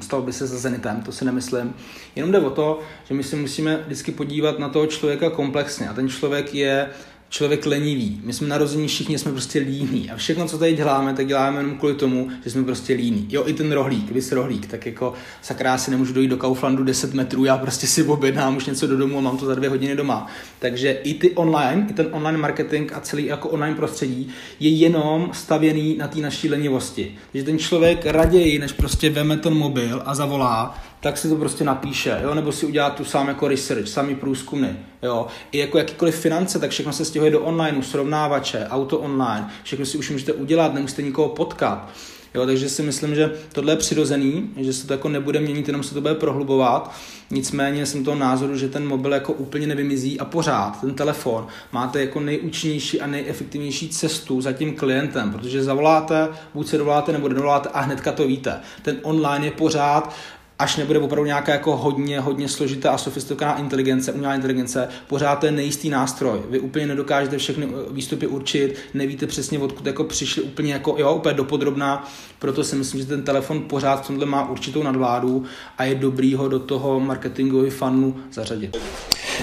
stalo 0.00 0.22
by 0.22 0.32
se 0.32 0.46
za 0.46 0.58
Zenitem, 0.58 1.02
to 1.02 1.12
si 1.12 1.24
nemyslím. 1.24 1.74
Jenom 2.16 2.32
jde 2.32 2.38
o 2.38 2.50
to, 2.50 2.80
že 3.04 3.14
my 3.14 3.22
si 3.22 3.36
musíme 3.36 3.76
vždycky 3.76 4.12
podívat 4.12 4.58
na 4.58 4.68
toho 4.68 4.86
člověka 4.86 5.30
komplexně. 5.30 5.88
A 5.88 5.94
ten 5.94 6.08
člověk 6.08 6.54
je 6.54 6.90
člověk 7.30 7.66
lenivý. 7.66 8.20
My 8.24 8.32
jsme 8.32 8.48
narození 8.48 8.88
všichni, 8.88 9.18
jsme 9.18 9.32
prostě 9.32 9.58
líní. 9.58 10.10
A 10.10 10.16
všechno, 10.16 10.48
co 10.48 10.58
tady 10.58 10.72
děláme, 10.72 11.14
tak 11.14 11.26
děláme 11.26 11.60
jenom 11.60 11.78
kvůli 11.78 11.94
tomu, 11.94 12.28
že 12.44 12.50
jsme 12.50 12.64
prostě 12.64 12.94
líní. 12.94 13.26
Jo, 13.30 13.42
i 13.46 13.52
ten 13.52 13.72
rohlík, 13.72 14.12
vy 14.12 14.20
rohlík, 14.30 14.66
tak 14.66 14.86
jako 14.86 15.12
sakra, 15.42 15.78
si 15.78 15.90
nemůžu 15.90 16.12
dojít 16.12 16.28
do 16.28 16.36
Kauflandu 16.36 16.84
10 16.84 17.14
metrů, 17.14 17.44
já 17.44 17.58
prostě 17.58 17.86
si 17.86 18.02
objednám 18.02 18.56
už 18.56 18.66
něco 18.66 18.86
do 18.86 18.96
domu 18.96 19.18
a 19.18 19.20
mám 19.20 19.38
to 19.38 19.46
za 19.46 19.54
dvě 19.54 19.70
hodiny 19.70 19.96
doma. 19.96 20.26
Takže 20.58 20.90
i 20.90 21.14
ty 21.14 21.30
online, 21.30 21.86
i 21.90 21.92
ten 21.92 22.08
online 22.10 22.38
marketing 22.38 22.92
a 22.94 23.00
celý 23.00 23.26
jako 23.26 23.48
online 23.48 23.76
prostředí 23.76 24.28
je 24.60 24.70
jenom 24.70 25.30
stavěný 25.32 25.96
na 25.96 26.08
té 26.08 26.18
naší 26.18 26.48
lenivosti. 26.48 27.14
Takže 27.32 27.44
ten 27.44 27.58
člověk 27.58 28.06
raději, 28.06 28.58
než 28.58 28.72
prostě 28.72 29.10
veme 29.10 29.36
ten 29.36 29.54
mobil 29.54 30.02
a 30.06 30.14
zavolá, 30.14 30.78
tak 31.00 31.18
si 31.18 31.28
to 31.28 31.36
prostě 31.36 31.64
napíše, 31.64 32.20
jo? 32.22 32.34
nebo 32.34 32.52
si 32.52 32.66
udělá 32.66 32.90
tu 32.90 33.04
sám 33.04 33.28
jako 33.28 33.48
research, 33.48 33.88
samý 33.88 34.14
průzkumy. 34.14 34.68
Jo? 35.02 35.26
I 35.52 35.58
jako 35.58 35.78
jakýkoliv 35.78 36.16
finance, 36.16 36.58
tak 36.58 36.70
všechno 36.70 36.92
se 36.92 37.04
stěhuje 37.04 37.30
do 37.30 37.40
online, 37.40 37.82
srovnávače, 37.82 38.66
auto 38.70 38.98
online, 38.98 39.50
všechno 39.62 39.86
si 39.86 39.98
už 39.98 40.10
můžete 40.10 40.32
udělat, 40.32 40.74
nemusíte 40.74 41.02
nikoho 41.02 41.28
potkat. 41.28 41.90
Jo, 42.34 42.46
takže 42.46 42.68
si 42.68 42.82
myslím, 42.82 43.14
že 43.14 43.32
tohle 43.52 43.72
je 43.72 43.76
přirozený, 43.76 44.50
že 44.56 44.72
se 44.72 44.86
to 44.86 44.92
jako 44.92 45.08
nebude 45.08 45.40
měnit, 45.40 45.66
jenom 45.66 45.82
se 45.82 45.94
to 45.94 46.00
bude 46.00 46.14
prohlubovat. 46.14 46.94
Nicméně 47.30 47.86
jsem 47.86 48.04
toho 48.04 48.16
názoru, 48.16 48.56
že 48.56 48.68
ten 48.68 48.88
mobil 48.88 49.12
jako 49.12 49.32
úplně 49.32 49.66
nevymizí 49.66 50.20
a 50.20 50.24
pořád 50.24 50.80
ten 50.80 50.94
telefon 50.94 51.46
máte 51.72 52.00
jako 52.00 52.20
nejúčinnější 52.20 53.00
a 53.00 53.06
nejefektivnější 53.06 53.88
cestu 53.88 54.40
za 54.40 54.52
tím 54.52 54.74
klientem, 54.74 55.32
protože 55.32 55.64
zavoláte, 55.64 56.28
buď 56.54 56.66
se 56.66 56.78
dovoláte 56.78 57.12
nebo 57.12 57.28
nedovoláte 57.28 57.68
a 57.68 57.80
hnedka 57.80 58.12
to 58.12 58.26
víte. 58.26 58.60
Ten 58.82 58.96
online 59.02 59.46
je 59.46 59.50
pořád 59.50 60.14
až 60.60 60.76
nebude 60.76 60.98
opravdu 60.98 61.26
nějaká 61.26 61.52
jako 61.52 61.76
hodně, 61.76 62.20
hodně 62.20 62.48
složitá 62.48 62.90
a 62.90 62.98
sofistikovaná 62.98 63.58
inteligence, 63.58 64.12
umělá 64.12 64.34
inteligence, 64.34 64.88
pořád 65.08 65.36
to 65.36 65.46
je 65.46 65.52
nejistý 65.52 65.90
nástroj. 65.90 66.40
Vy 66.50 66.58
úplně 66.58 66.86
nedokážete 66.86 67.38
všechny 67.38 67.66
eh, 67.66 67.92
výstupy 67.92 68.26
určit, 68.26 68.78
nevíte 68.94 69.26
přesně, 69.26 69.58
odkud 69.58 69.86
jako 69.86 70.04
přišli 70.04 70.42
úplně 70.42 70.72
jako, 70.72 70.96
jo, 70.98 71.14
úplně 71.14 71.34
dopodrobná, 71.34 72.08
proto 72.38 72.64
si 72.64 72.76
myslím, 72.76 73.00
že 73.00 73.06
ten 73.06 73.22
telefon 73.22 73.62
pořád 73.62 74.04
v 74.04 74.06
tomhle 74.06 74.26
má 74.26 74.50
určitou 74.50 74.82
nadvládu 74.82 75.44
a 75.78 75.84
je 75.84 75.94
dobrý 75.94 76.34
ho 76.34 76.48
do 76.48 76.58
toho 76.58 77.00
marketingového 77.00 77.70
fanu 77.70 78.16
zařadit. 78.32 78.76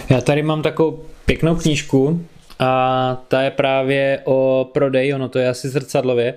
Já 0.09 0.21
tady 0.21 0.43
mám 0.43 0.61
takovou 0.61 1.03
pěknou 1.25 1.55
knížku 1.55 2.25
a 2.59 3.23
ta 3.27 3.41
je 3.41 3.51
právě 3.51 4.21
o 4.23 4.69
prodeji, 4.73 5.13
ono 5.13 5.29
to 5.29 5.39
je 5.39 5.49
asi 5.49 5.69
zrcadlově, 5.69 6.33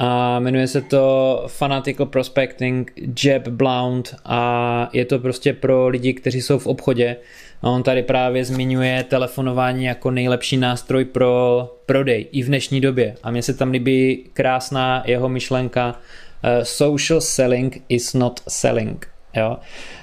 a 0.00 0.38
jmenuje 0.40 0.66
se 0.68 0.82
to 0.82 1.44
Fanatical 1.46 2.06
Prospecting 2.06 2.92
Jeb 3.24 3.48
Blount 3.48 4.14
a 4.24 4.90
je 4.92 5.04
to 5.04 5.18
prostě 5.18 5.52
pro 5.52 5.88
lidi, 5.88 6.14
kteří 6.14 6.42
jsou 6.42 6.58
v 6.58 6.66
obchodě. 6.66 7.16
A 7.62 7.70
on 7.70 7.82
tady 7.82 8.02
právě 8.02 8.44
zmiňuje 8.44 9.04
telefonování 9.04 9.84
jako 9.84 10.10
nejlepší 10.10 10.56
nástroj 10.56 11.04
pro 11.04 11.64
prodej 11.86 12.26
i 12.32 12.42
v 12.42 12.46
dnešní 12.46 12.80
době. 12.80 13.14
A 13.22 13.30
mně 13.30 13.42
se 13.42 13.54
tam 13.54 13.70
líbí 13.70 14.24
krásná 14.32 15.02
jeho 15.06 15.28
myšlenka 15.28 15.88
uh, 15.88 16.62
social 16.62 17.20
selling 17.20 17.82
is 17.88 18.14
not 18.14 18.40
selling 18.48 19.17
Jo? 19.36 19.56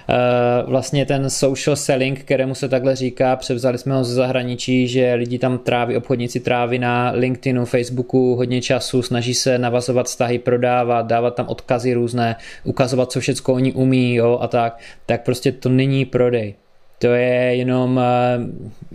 Eh, 0.10 0.64
vlastně 0.68 1.06
ten 1.06 1.30
social 1.30 1.76
selling, 1.76 2.20
kterému 2.20 2.56
se 2.56 2.70
takhle 2.70 2.96
říká, 2.96 3.36
převzali 3.36 3.78
jsme 3.78 3.96
ho 3.96 4.04
ze 4.04 4.14
zahraničí, 4.14 4.88
že 4.88 5.14
lidi 5.14 5.40
tam 5.40 5.58
tráví, 5.58 5.98
obchodníci 5.98 6.40
tráví 6.40 6.80
na 6.80 7.12
LinkedInu, 7.12 7.66
Facebooku 7.66 8.36
hodně 8.36 8.62
času, 8.62 9.02
snaží 9.02 9.34
se 9.34 9.58
navazovat 9.58 10.06
vztahy, 10.06 10.40
prodávat, 10.40 11.08
dávat 11.08 11.36
tam 11.36 11.48
odkazy 11.48 11.94
různé, 11.94 12.36
ukazovat, 12.64 13.12
co 13.12 13.20
všechno 13.20 13.54
oni 13.54 13.74
umí 13.74 14.16
jo, 14.16 14.40
a 14.42 14.48
tak, 14.48 14.80
tak 15.06 15.24
prostě 15.24 15.52
to 15.52 15.70
není 15.70 16.06
prodej 16.06 16.56
to 17.00 17.08
je 17.08 17.56
jenom 17.56 18.00
eh, 18.00 18.40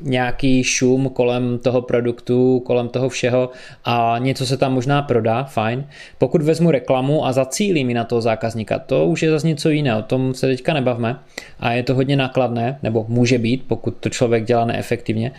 nějaký 0.03 0.65
šum 0.65 1.09
kolem 1.09 1.59
toho 1.59 1.83
produktu, 1.83 2.61
kolem 2.61 2.89
toho 2.89 3.09
všeho 3.09 3.51
a 3.85 4.17
něco 4.19 4.47
se 4.47 4.57
tam 4.57 4.73
možná 4.73 5.03
prodá, 5.03 5.45
fajn. 5.45 5.87
Pokud 6.19 6.43
vezmu 6.43 6.71
reklamu 6.71 7.27
a 7.27 7.33
zacílím 7.33 7.87
mi 7.87 7.95
na 7.95 8.05
toho 8.05 8.21
zákazníka, 8.21 8.79
to 8.79 9.07
už 9.07 9.23
je 9.23 9.31
zase 9.31 9.49
něco 9.49 9.71
jiného, 9.71 9.99
o 10.01 10.03
tom 10.03 10.35
se 10.35 10.47
teďka 10.47 10.75
nebavme 10.75 11.17
a 11.61 11.73
je 11.73 11.83
to 11.83 11.95
hodně 11.95 12.17
nákladné, 12.17 12.79
nebo 12.83 13.05
může 13.09 13.39
být, 13.39 13.65
pokud 13.67 13.97
to 14.01 14.09
člověk 14.09 14.45
dělá 14.45 14.65
neefektivně 14.65 15.33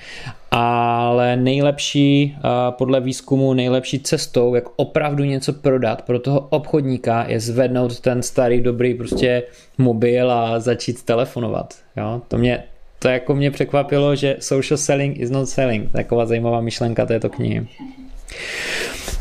ale 0.52 1.36
nejlepší, 1.36 2.38
podle 2.70 3.02
výzkumu, 3.02 3.54
nejlepší 3.54 4.00
cestou, 4.00 4.56
jak 4.56 4.64
opravdu 4.76 5.24
něco 5.24 5.54
prodat 5.54 6.02
pro 6.02 6.20
toho 6.20 6.40
obchodníka 6.40 7.26
je 7.28 7.40
zvednout 7.40 8.00
ten 8.00 8.22
starý 8.22 8.62
dobrý 8.62 8.94
prostě 8.94 9.44
mobil 9.78 10.32
a 10.32 10.60
začít 10.60 11.04
telefonovat. 11.04 11.74
Jo? 11.98 12.22
To 12.28 12.38
mě, 12.38 12.64
to 13.00 13.08
jako 13.08 13.36
mě 13.36 13.52
překvapilo, 13.52 14.16
že 14.16 14.36
social 14.40 14.78
selling 14.78 15.20
is 15.20 15.30
not 15.30 15.50
selling. 15.50 15.92
Taková 15.92 16.26
zajímavá 16.26 16.62
myšlenka 16.62 17.06
této 17.06 17.30
knihy. 17.30 17.68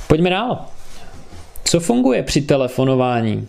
Pojďme 0.08 0.30
dál. 0.30 0.64
Co 1.64 1.80
funguje 1.80 2.22
při 2.22 2.42
telefonování? 2.42 3.48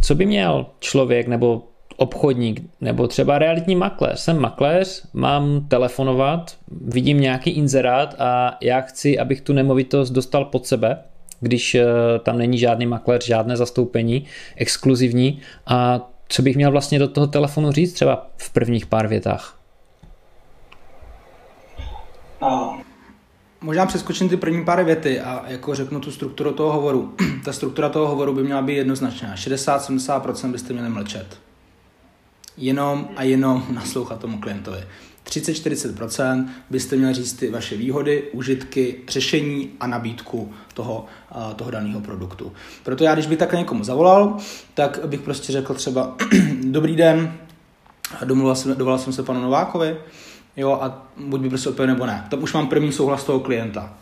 Co 0.00 0.14
by 0.14 0.26
měl 0.26 0.66
člověk 0.80 1.28
nebo 1.28 1.62
obchodník 1.96 2.60
nebo 2.80 3.06
třeba 3.06 3.38
realitní 3.38 3.76
makléř. 3.76 4.20
Jsem 4.20 4.38
makléř, 4.38 5.02
mám 5.12 5.66
telefonovat, 5.68 6.56
vidím 6.80 7.20
nějaký 7.20 7.50
inzerát 7.50 8.14
a 8.18 8.56
já 8.60 8.80
chci, 8.80 9.18
abych 9.18 9.40
tu 9.40 9.52
nemovitost 9.52 10.10
dostal 10.10 10.44
pod 10.44 10.66
sebe, 10.66 10.98
když 11.40 11.74
eh, 11.74 11.84
tam 12.22 12.38
není 12.38 12.58
žádný 12.58 12.86
makléř, 12.86 13.26
žádné 13.26 13.56
zastoupení, 13.56 14.24
exkluzivní 14.56 15.40
a 15.66 16.10
co 16.30 16.42
bych 16.42 16.56
měl 16.56 16.70
vlastně 16.70 16.98
do 16.98 17.08
toho 17.08 17.26
telefonu 17.26 17.72
říct 17.72 17.92
třeba 17.92 18.26
v 18.36 18.50
prvních 18.50 18.86
pár 18.86 19.06
větách? 19.06 19.58
No, 22.42 22.80
možná 23.60 23.86
přeskočím 23.86 24.28
ty 24.28 24.36
první 24.36 24.64
pár 24.64 24.84
věty 24.84 25.20
a 25.20 25.44
jako 25.46 25.74
řeknu 25.74 26.00
tu 26.00 26.10
strukturu 26.10 26.52
toho 26.52 26.72
hovoru. 26.72 27.14
Ta 27.44 27.52
struktura 27.52 27.88
toho 27.88 28.08
hovoru 28.08 28.34
by 28.34 28.42
měla 28.42 28.62
být 28.62 28.76
jednoznačná. 28.76 29.34
60-70% 29.34 30.52
byste 30.52 30.72
měli 30.72 30.88
mlčet 30.88 31.38
jenom 32.56 33.08
a 33.16 33.22
jenom 33.22 33.66
naslouchat 33.70 34.20
tomu 34.20 34.40
klientovi. 34.40 34.78
30-40% 35.26 36.48
byste 36.70 36.96
měli 36.96 37.14
říct 37.14 37.32
ty 37.32 37.50
vaše 37.50 37.76
výhody, 37.76 38.22
užitky, 38.32 38.96
řešení 39.08 39.70
a 39.80 39.86
nabídku 39.86 40.52
toho, 40.74 41.06
toho 41.56 41.70
daného 41.70 42.00
produktu. 42.00 42.52
Proto 42.82 43.04
já, 43.04 43.14
když 43.14 43.26
bych 43.26 43.38
takhle 43.38 43.58
někomu 43.58 43.84
zavolal, 43.84 44.36
tak 44.74 45.00
bych 45.06 45.20
prostě 45.20 45.52
řekl 45.52 45.74
třeba 45.74 46.16
dobrý 46.64 46.96
den, 46.96 47.34
domluvil 48.24 48.54
jsem, 48.54 48.74
dovolal 48.74 48.98
jsem 48.98 49.12
se 49.12 49.22
panu 49.22 49.40
Novákovi, 49.40 49.96
jo, 50.56 50.78
a 50.82 51.06
buď 51.16 51.40
by 51.40 51.48
prostě 51.48 51.68
odpověděl 51.68 51.94
nebo 51.94 52.06
ne. 52.06 52.26
Tam 52.30 52.42
už 52.42 52.52
mám 52.52 52.68
první 52.68 52.92
souhlas 52.92 53.24
toho 53.24 53.40
klienta. 53.40 53.94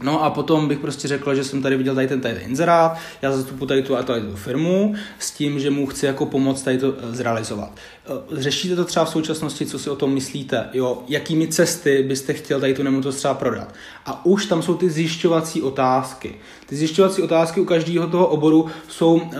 No 0.00 0.24
a 0.24 0.30
potom 0.30 0.68
bych 0.68 0.78
prostě 0.78 1.08
řekl, 1.08 1.34
že 1.34 1.44
jsem 1.44 1.62
tady 1.62 1.76
viděl 1.76 1.94
tady 1.94 2.08
ten, 2.08 2.20
tady 2.20 2.34
ten 2.34 2.50
inzerát, 2.50 2.96
já 3.22 3.32
zastupuji 3.32 3.66
tady 3.66 3.82
tu 3.82 3.96
a 3.96 4.02
tady 4.02 4.20
tu 4.20 4.36
firmu 4.36 4.94
s 5.18 5.30
tím, 5.30 5.60
že 5.60 5.70
mu 5.70 5.86
chci 5.86 6.06
jako 6.06 6.26
pomoct 6.26 6.62
tady 6.62 6.78
to 6.78 6.94
eh, 6.98 7.14
zrealizovat. 7.14 7.70
Eh, 8.06 8.40
řešíte 8.40 8.76
to 8.76 8.84
třeba 8.84 9.04
v 9.04 9.10
současnosti, 9.10 9.66
co 9.66 9.78
si 9.78 9.90
o 9.90 9.96
tom 9.96 10.14
myslíte, 10.14 10.68
jo, 10.72 11.02
jakými 11.08 11.48
cesty 11.48 12.02
byste 12.02 12.32
chtěl 12.32 12.60
tady 12.60 12.74
tu 12.74 12.82
nemovitost 12.82 13.16
třeba 13.16 13.34
prodat. 13.34 13.74
A 14.06 14.24
už 14.26 14.46
tam 14.46 14.62
jsou 14.62 14.74
ty 14.74 14.90
zjišťovací 14.90 15.62
otázky. 15.62 16.34
Ty 16.66 16.76
zjišťovací 16.76 17.22
otázky 17.22 17.60
u 17.60 17.64
každého 17.64 18.06
toho 18.06 18.26
oboru 18.26 18.66
jsou 18.88 19.14
uh, 19.14 19.30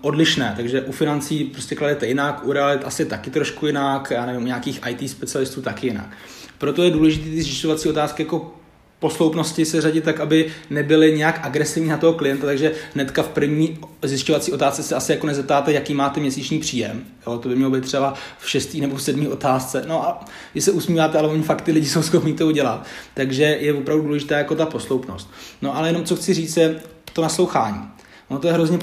odlišné, 0.00 0.54
takže 0.56 0.82
u 0.82 0.92
financí 0.92 1.44
prostě 1.44 1.74
kladete 1.74 2.06
jinak, 2.06 2.46
u 2.46 2.52
realit 2.52 2.84
asi 2.84 3.06
taky 3.06 3.30
trošku 3.30 3.66
jinak, 3.66 4.10
já 4.10 4.26
nevím, 4.26 4.42
u 4.42 4.46
nějakých 4.46 4.80
IT 4.88 5.10
specialistů 5.10 5.62
taky 5.62 5.86
jinak. 5.86 6.10
Proto 6.58 6.82
je 6.82 6.90
důležité 6.90 7.24
ty 7.24 7.42
zjišťovací 7.42 7.88
otázky 7.88 8.22
jako 8.22 8.59
posloupnosti 9.00 9.64
se 9.64 9.80
řadit 9.80 10.04
tak, 10.04 10.20
aby 10.20 10.46
nebyly 10.70 11.18
nějak 11.18 11.40
agresivní 11.42 11.88
na 11.88 11.96
toho 11.96 12.12
klienta, 12.12 12.46
takže 12.46 12.72
hnedka 12.94 13.22
v 13.22 13.28
první 13.28 13.78
zjišťovací 14.02 14.52
otázce 14.52 14.82
se 14.82 14.94
asi 14.94 15.12
jako 15.12 15.26
nezeptáte, 15.26 15.72
jaký 15.72 15.94
máte 15.94 16.20
měsíční 16.20 16.58
příjem. 16.58 17.04
Jo, 17.26 17.38
to 17.38 17.48
by 17.48 17.56
mělo 17.56 17.70
být 17.70 17.84
třeba 17.84 18.14
v 18.38 18.50
šestý 18.50 18.80
nebo 18.80 18.96
v 18.96 19.02
sedmý 19.02 19.28
otázce. 19.28 19.84
No 19.88 20.08
a 20.08 20.24
vy 20.54 20.60
se 20.60 20.72
usmíváte, 20.72 21.18
ale 21.18 21.28
oni 21.28 21.42
fakt 21.42 21.62
ty 21.62 21.72
lidi 21.72 21.86
jsou 21.86 22.02
schopni 22.02 22.32
to 22.32 22.46
udělat. 22.46 22.86
Takže 23.14 23.42
je 23.42 23.74
opravdu 23.74 24.04
důležitá 24.04 24.38
jako 24.38 24.54
ta 24.54 24.66
posloupnost. 24.66 25.30
No 25.62 25.76
ale 25.76 25.88
jenom 25.88 26.04
co 26.04 26.16
chci 26.16 26.34
říct 26.34 26.56
je 26.56 26.80
to 27.12 27.22
naslouchání. 27.22 27.99
No 28.30 28.38
to 28.38 28.46
je 28.46 28.52
hrozně 28.52 28.78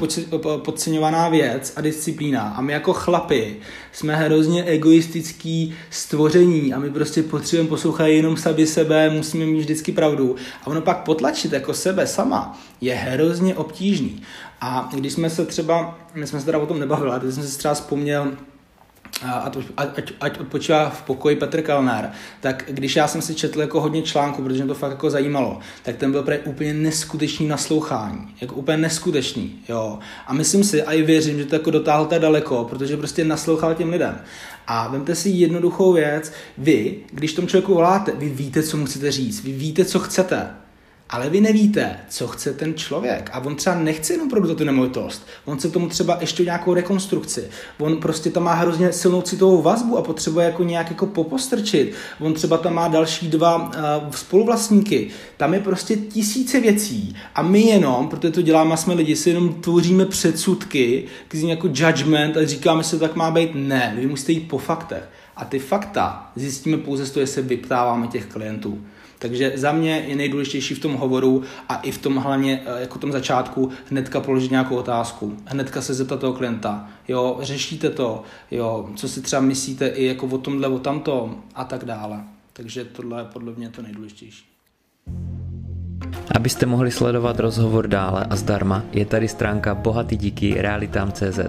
podceňovaná 0.57 1.29
věc 1.29 1.73
a 1.75 1.81
disciplína. 1.81 2.41
A 2.41 2.61
my 2.61 2.73
jako 2.73 2.93
chlapi 2.93 3.57
jsme 3.91 4.15
hrozně 4.15 4.63
egoistický 4.63 5.75
stvoření 5.89 6.73
a 6.73 6.79
my 6.79 6.89
prostě 6.89 7.23
potřebujeme 7.23 7.69
poslouchat 7.69 8.05
jenom 8.05 8.37
sami 8.37 8.67
sebe, 8.67 9.09
musíme 9.09 9.45
mít 9.45 9.59
vždycky 9.59 9.91
pravdu. 9.91 10.35
A 10.63 10.67
ono 10.67 10.81
pak 10.81 11.03
potlačit 11.03 11.53
jako 11.53 11.73
sebe 11.73 12.07
sama 12.07 12.59
je 12.81 12.95
hrozně 12.95 13.55
obtížný. 13.55 14.21
A 14.61 14.89
když 14.93 15.13
jsme 15.13 15.29
se 15.29 15.45
třeba, 15.45 15.99
my 16.13 16.27
jsme 16.27 16.39
se 16.39 16.45
teda 16.45 16.59
o 16.59 16.65
tom 16.65 16.79
nebavili, 16.79 17.11
ale 17.11 17.19
teď 17.19 17.33
jsem 17.33 17.43
si 17.43 17.57
třeba 17.57 17.73
vzpomněl, 17.73 18.31
ať, 19.21 19.57
ať, 19.77 20.13
ať 20.19 20.39
odpočívá 20.39 20.89
v 20.89 21.01
pokoji 21.01 21.35
Petr 21.35 21.61
Kalnár, 21.61 22.11
tak 22.39 22.63
když 22.67 22.95
já 22.95 23.07
jsem 23.07 23.21
si 23.21 23.35
četl 23.35 23.61
jako 23.61 23.81
hodně 23.81 24.01
článků, 24.01 24.43
protože 24.43 24.63
mě 24.63 24.67
to 24.67 24.79
fakt 24.79 24.91
jako 24.91 25.09
zajímalo, 25.09 25.59
tak 25.83 25.95
ten 25.95 26.11
byl 26.11 26.23
právě 26.23 26.43
úplně 26.43 26.73
neskutečný 26.73 27.47
naslouchání, 27.47 28.35
jako 28.41 28.55
úplně 28.55 28.77
neskutečný, 28.77 29.55
jo. 29.69 29.99
A 30.27 30.33
myslím 30.33 30.63
si, 30.63 30.83
a 30.83 30.93
i 30.93 31.01
věřím, 31.01 31.37
že 31.37 31.45
to 31.45 31.55
jako 31.55 31.71
dotáhl 31.71 32.05
tak 32.05 32.21
daleko, 32.21 32.63
protože 32.63 32.97
prostě 32.97 33.25
naslouchal 33.25 33.75
těm 33.75 33.89
lidem. 33.89 34.21
A 34.67 34.87
vemte 34.87 35.15
si 35.15 35.29
jednoduchou 35.29 35.93
věc, 35.93 36.31
vy, 36.57 36.97
když 37.11 37.33
tomu 37.33 37.47
člověku 37.47 37.73
voláte, 37.73 38.11
vy 38.15 38.29
víte, 38.29 38.63
co 38.63 38.77
mu 38.77 38.85
chcete 38.85 39.11
říct, 39.11 39.43
vy 39.43 39.51
víte, 39.51 39.85
co 39.85 39.99
chcete, 39.99 40.47
ale 41.09 41.29
vy 41.29 41.41
nevíte, 41.41 41.99
co 42.09 42.27
chce 42.27 42.53
ten 42.53 42.73
člověk. 42.73 43.29
A 43.33 43.39
on 43.39 43.55
třeba 43.55 43.75
nechce 43.75 44.13
jenom 44.13 44.29
prodat 44.29 44.57
tu 44.57 44.63
nemovitost. 44.63 45.27
On 45.45 45.57
k 45.57 45.73
tomu 45.73 45.87
třeba 45.89 46.17
ještě 46.21 46.43
nějakou 46.43 46.73
rekonstrukci. 46.73 47.47
On 47.79 47.97
prostě 47.97 48.29
tam 48.29 48.43
má 48.43 48.53
hrozně 48.53 48.93
silnou 48.93 49.21
citovou 49.21 49.61
vazbu 49.61 49.97
a 49.97 50.01
potřebuje 50.01 50.45
jako 50.45 50.63
nějak 50.63 50.89
jako 50.89 51.05
popostrčit. 51.05 51.93
On 52.19 52.33
třeba 52.33 52.57
tam 52.57 52.73
má 52.73 52.87
další 52.87 53.27
dva 53.27 53.55
uh, 53.55 53.71
spoluvlastníky. 54.11 55.07
Tam 55.37 55.53
je 55.53 55.59
prostě 55.59 55.95
tisíce 55.95 56.59
věcí. 56.59 57.15
A 57.35 57.41
my 57.41 57.61
jenom, 57.61 58.07
protože 58.07 58.31
to 58.31 58.41
děláme, 58.41 58.77
jsme 58.77 58.93
lidi, 58.93 59.15
si 59.15 59.29
jenom 59.29 59.53
tvoříme 59.53 60.05
předsudky, 60.05 61.03
jako 61.33 61.67
judgment 61.73 62.37
a 62.37 62.45
říkáme 62.45 62.83
si, 62.83 62.99
tak 62.99 63.15
má 63.15 63.31
být. 63.31 63.49
Ne, 63.53 63.93
vy 63.99 64.07
musíte 64.07 64.31
jít 64.31 64.49
po 64.49 64.57
faktech. 64.57 65.03
A 65.37 65.45
ty 65.45 65.59
fakta 65.59 66.31
zjistíme 66.35 66.77
pouze 66.77 67.05
z 67.05 67.11
toho, 67.11 67.27
se 67.27 67.41
vyptáváme 67.41 68.07
těch 68.07 68.25
klientů. 68.25 68.81
Takže 69.19 69.51
za 69.55 69.71
mě 69.71 70.03
je 70.07 70.15
nejdůležitější 70.15 70.75
v 70.75 70.79
tom 70.79 70.93
hovoru 70.93 71.43
a 71.69 71.75
i 71.75 71.91
v 71.91 71.97
tom 71.97 72.15
hlavně 72.15 72.61
eh, 72.65 72.81
jako 72.81 72.99
tom 72.99 73.11
začátku 73.11 73.69
hnedka 73.89 74.19
položit 74.19 74.51
nějakou 74.51 74.75
otázku, 74.75 75.37
hnedka 75.45 75.81
se 75.81 75.93
zeptat 75.93 76.19
toho 76.19 76.33
klienta, 76.33 76.87
jo, 77.07 77.39
řešíte 77.41 77.89
to, 77.89 78.23
jo, 78.51 78.89
co 78.95 79.09
si 79.09 79.21
třeba 79.21 79.41
myslíte 79.41 79.87
i 79.87 80.05
jako 80.05 80.27
o 80.27 80.37
tomhle, 80.37 80.67
o 80.67 80.79
tamto 80.79 81.35
a 81.55 81.63
tak 81.63 81.85
dále. 81.85 82.23
Takže 82.53 82.85
tohle 82.85 83.21
je 83.21 83.25
podle 83.25 83.53
mě 83.57 83.69
to 83.69 83.81
nejdůležitější. 83.81 84.45
Abyste 86.35 86.65
mohli 86.65 86.91
sledovat 86.91 87.39
rozhovor 87.39 87.87
dále 87.87 88.25
a 88.29 88.35
zdarma, 88.35 88.83
je 88.91 89.05
tady 89.05 89.27
stránka 89.27 89.75
bohatý 89.75 90.17
díky 90.17 90.61
realitám.cz. 90.61 91.39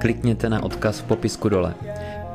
Klikněte 0.00 0.48
na 0.48 0.62
odkaz 0.62 1.00
v 1.00 1.04
popisku 1.04 1.48
dole. 1.48 1.74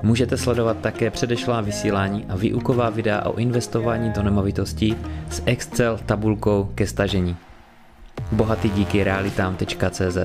Můžete 0.03 0.37
sledovat 0.37 0.77
také 0.81 1.11
předešlá 1.11 1.61
vysílání 1.61 2.25
a 2.29 2.35
výuková 2.35 2.89
videa 2.89 3.21
o 3.25 3.35
investování 3.35 4.09
do 4.09 4.23
nemovitostí 4.23 4.95
s 5.29 5.41
Excel 5.45 5.99
tabulkou 6.05 6.71
ke 6.75 6.87
stažení. 6.87 7.35
Bohatý 8.31 8.69
díky 8.69 9.03
realitám.cz 9.03 10.17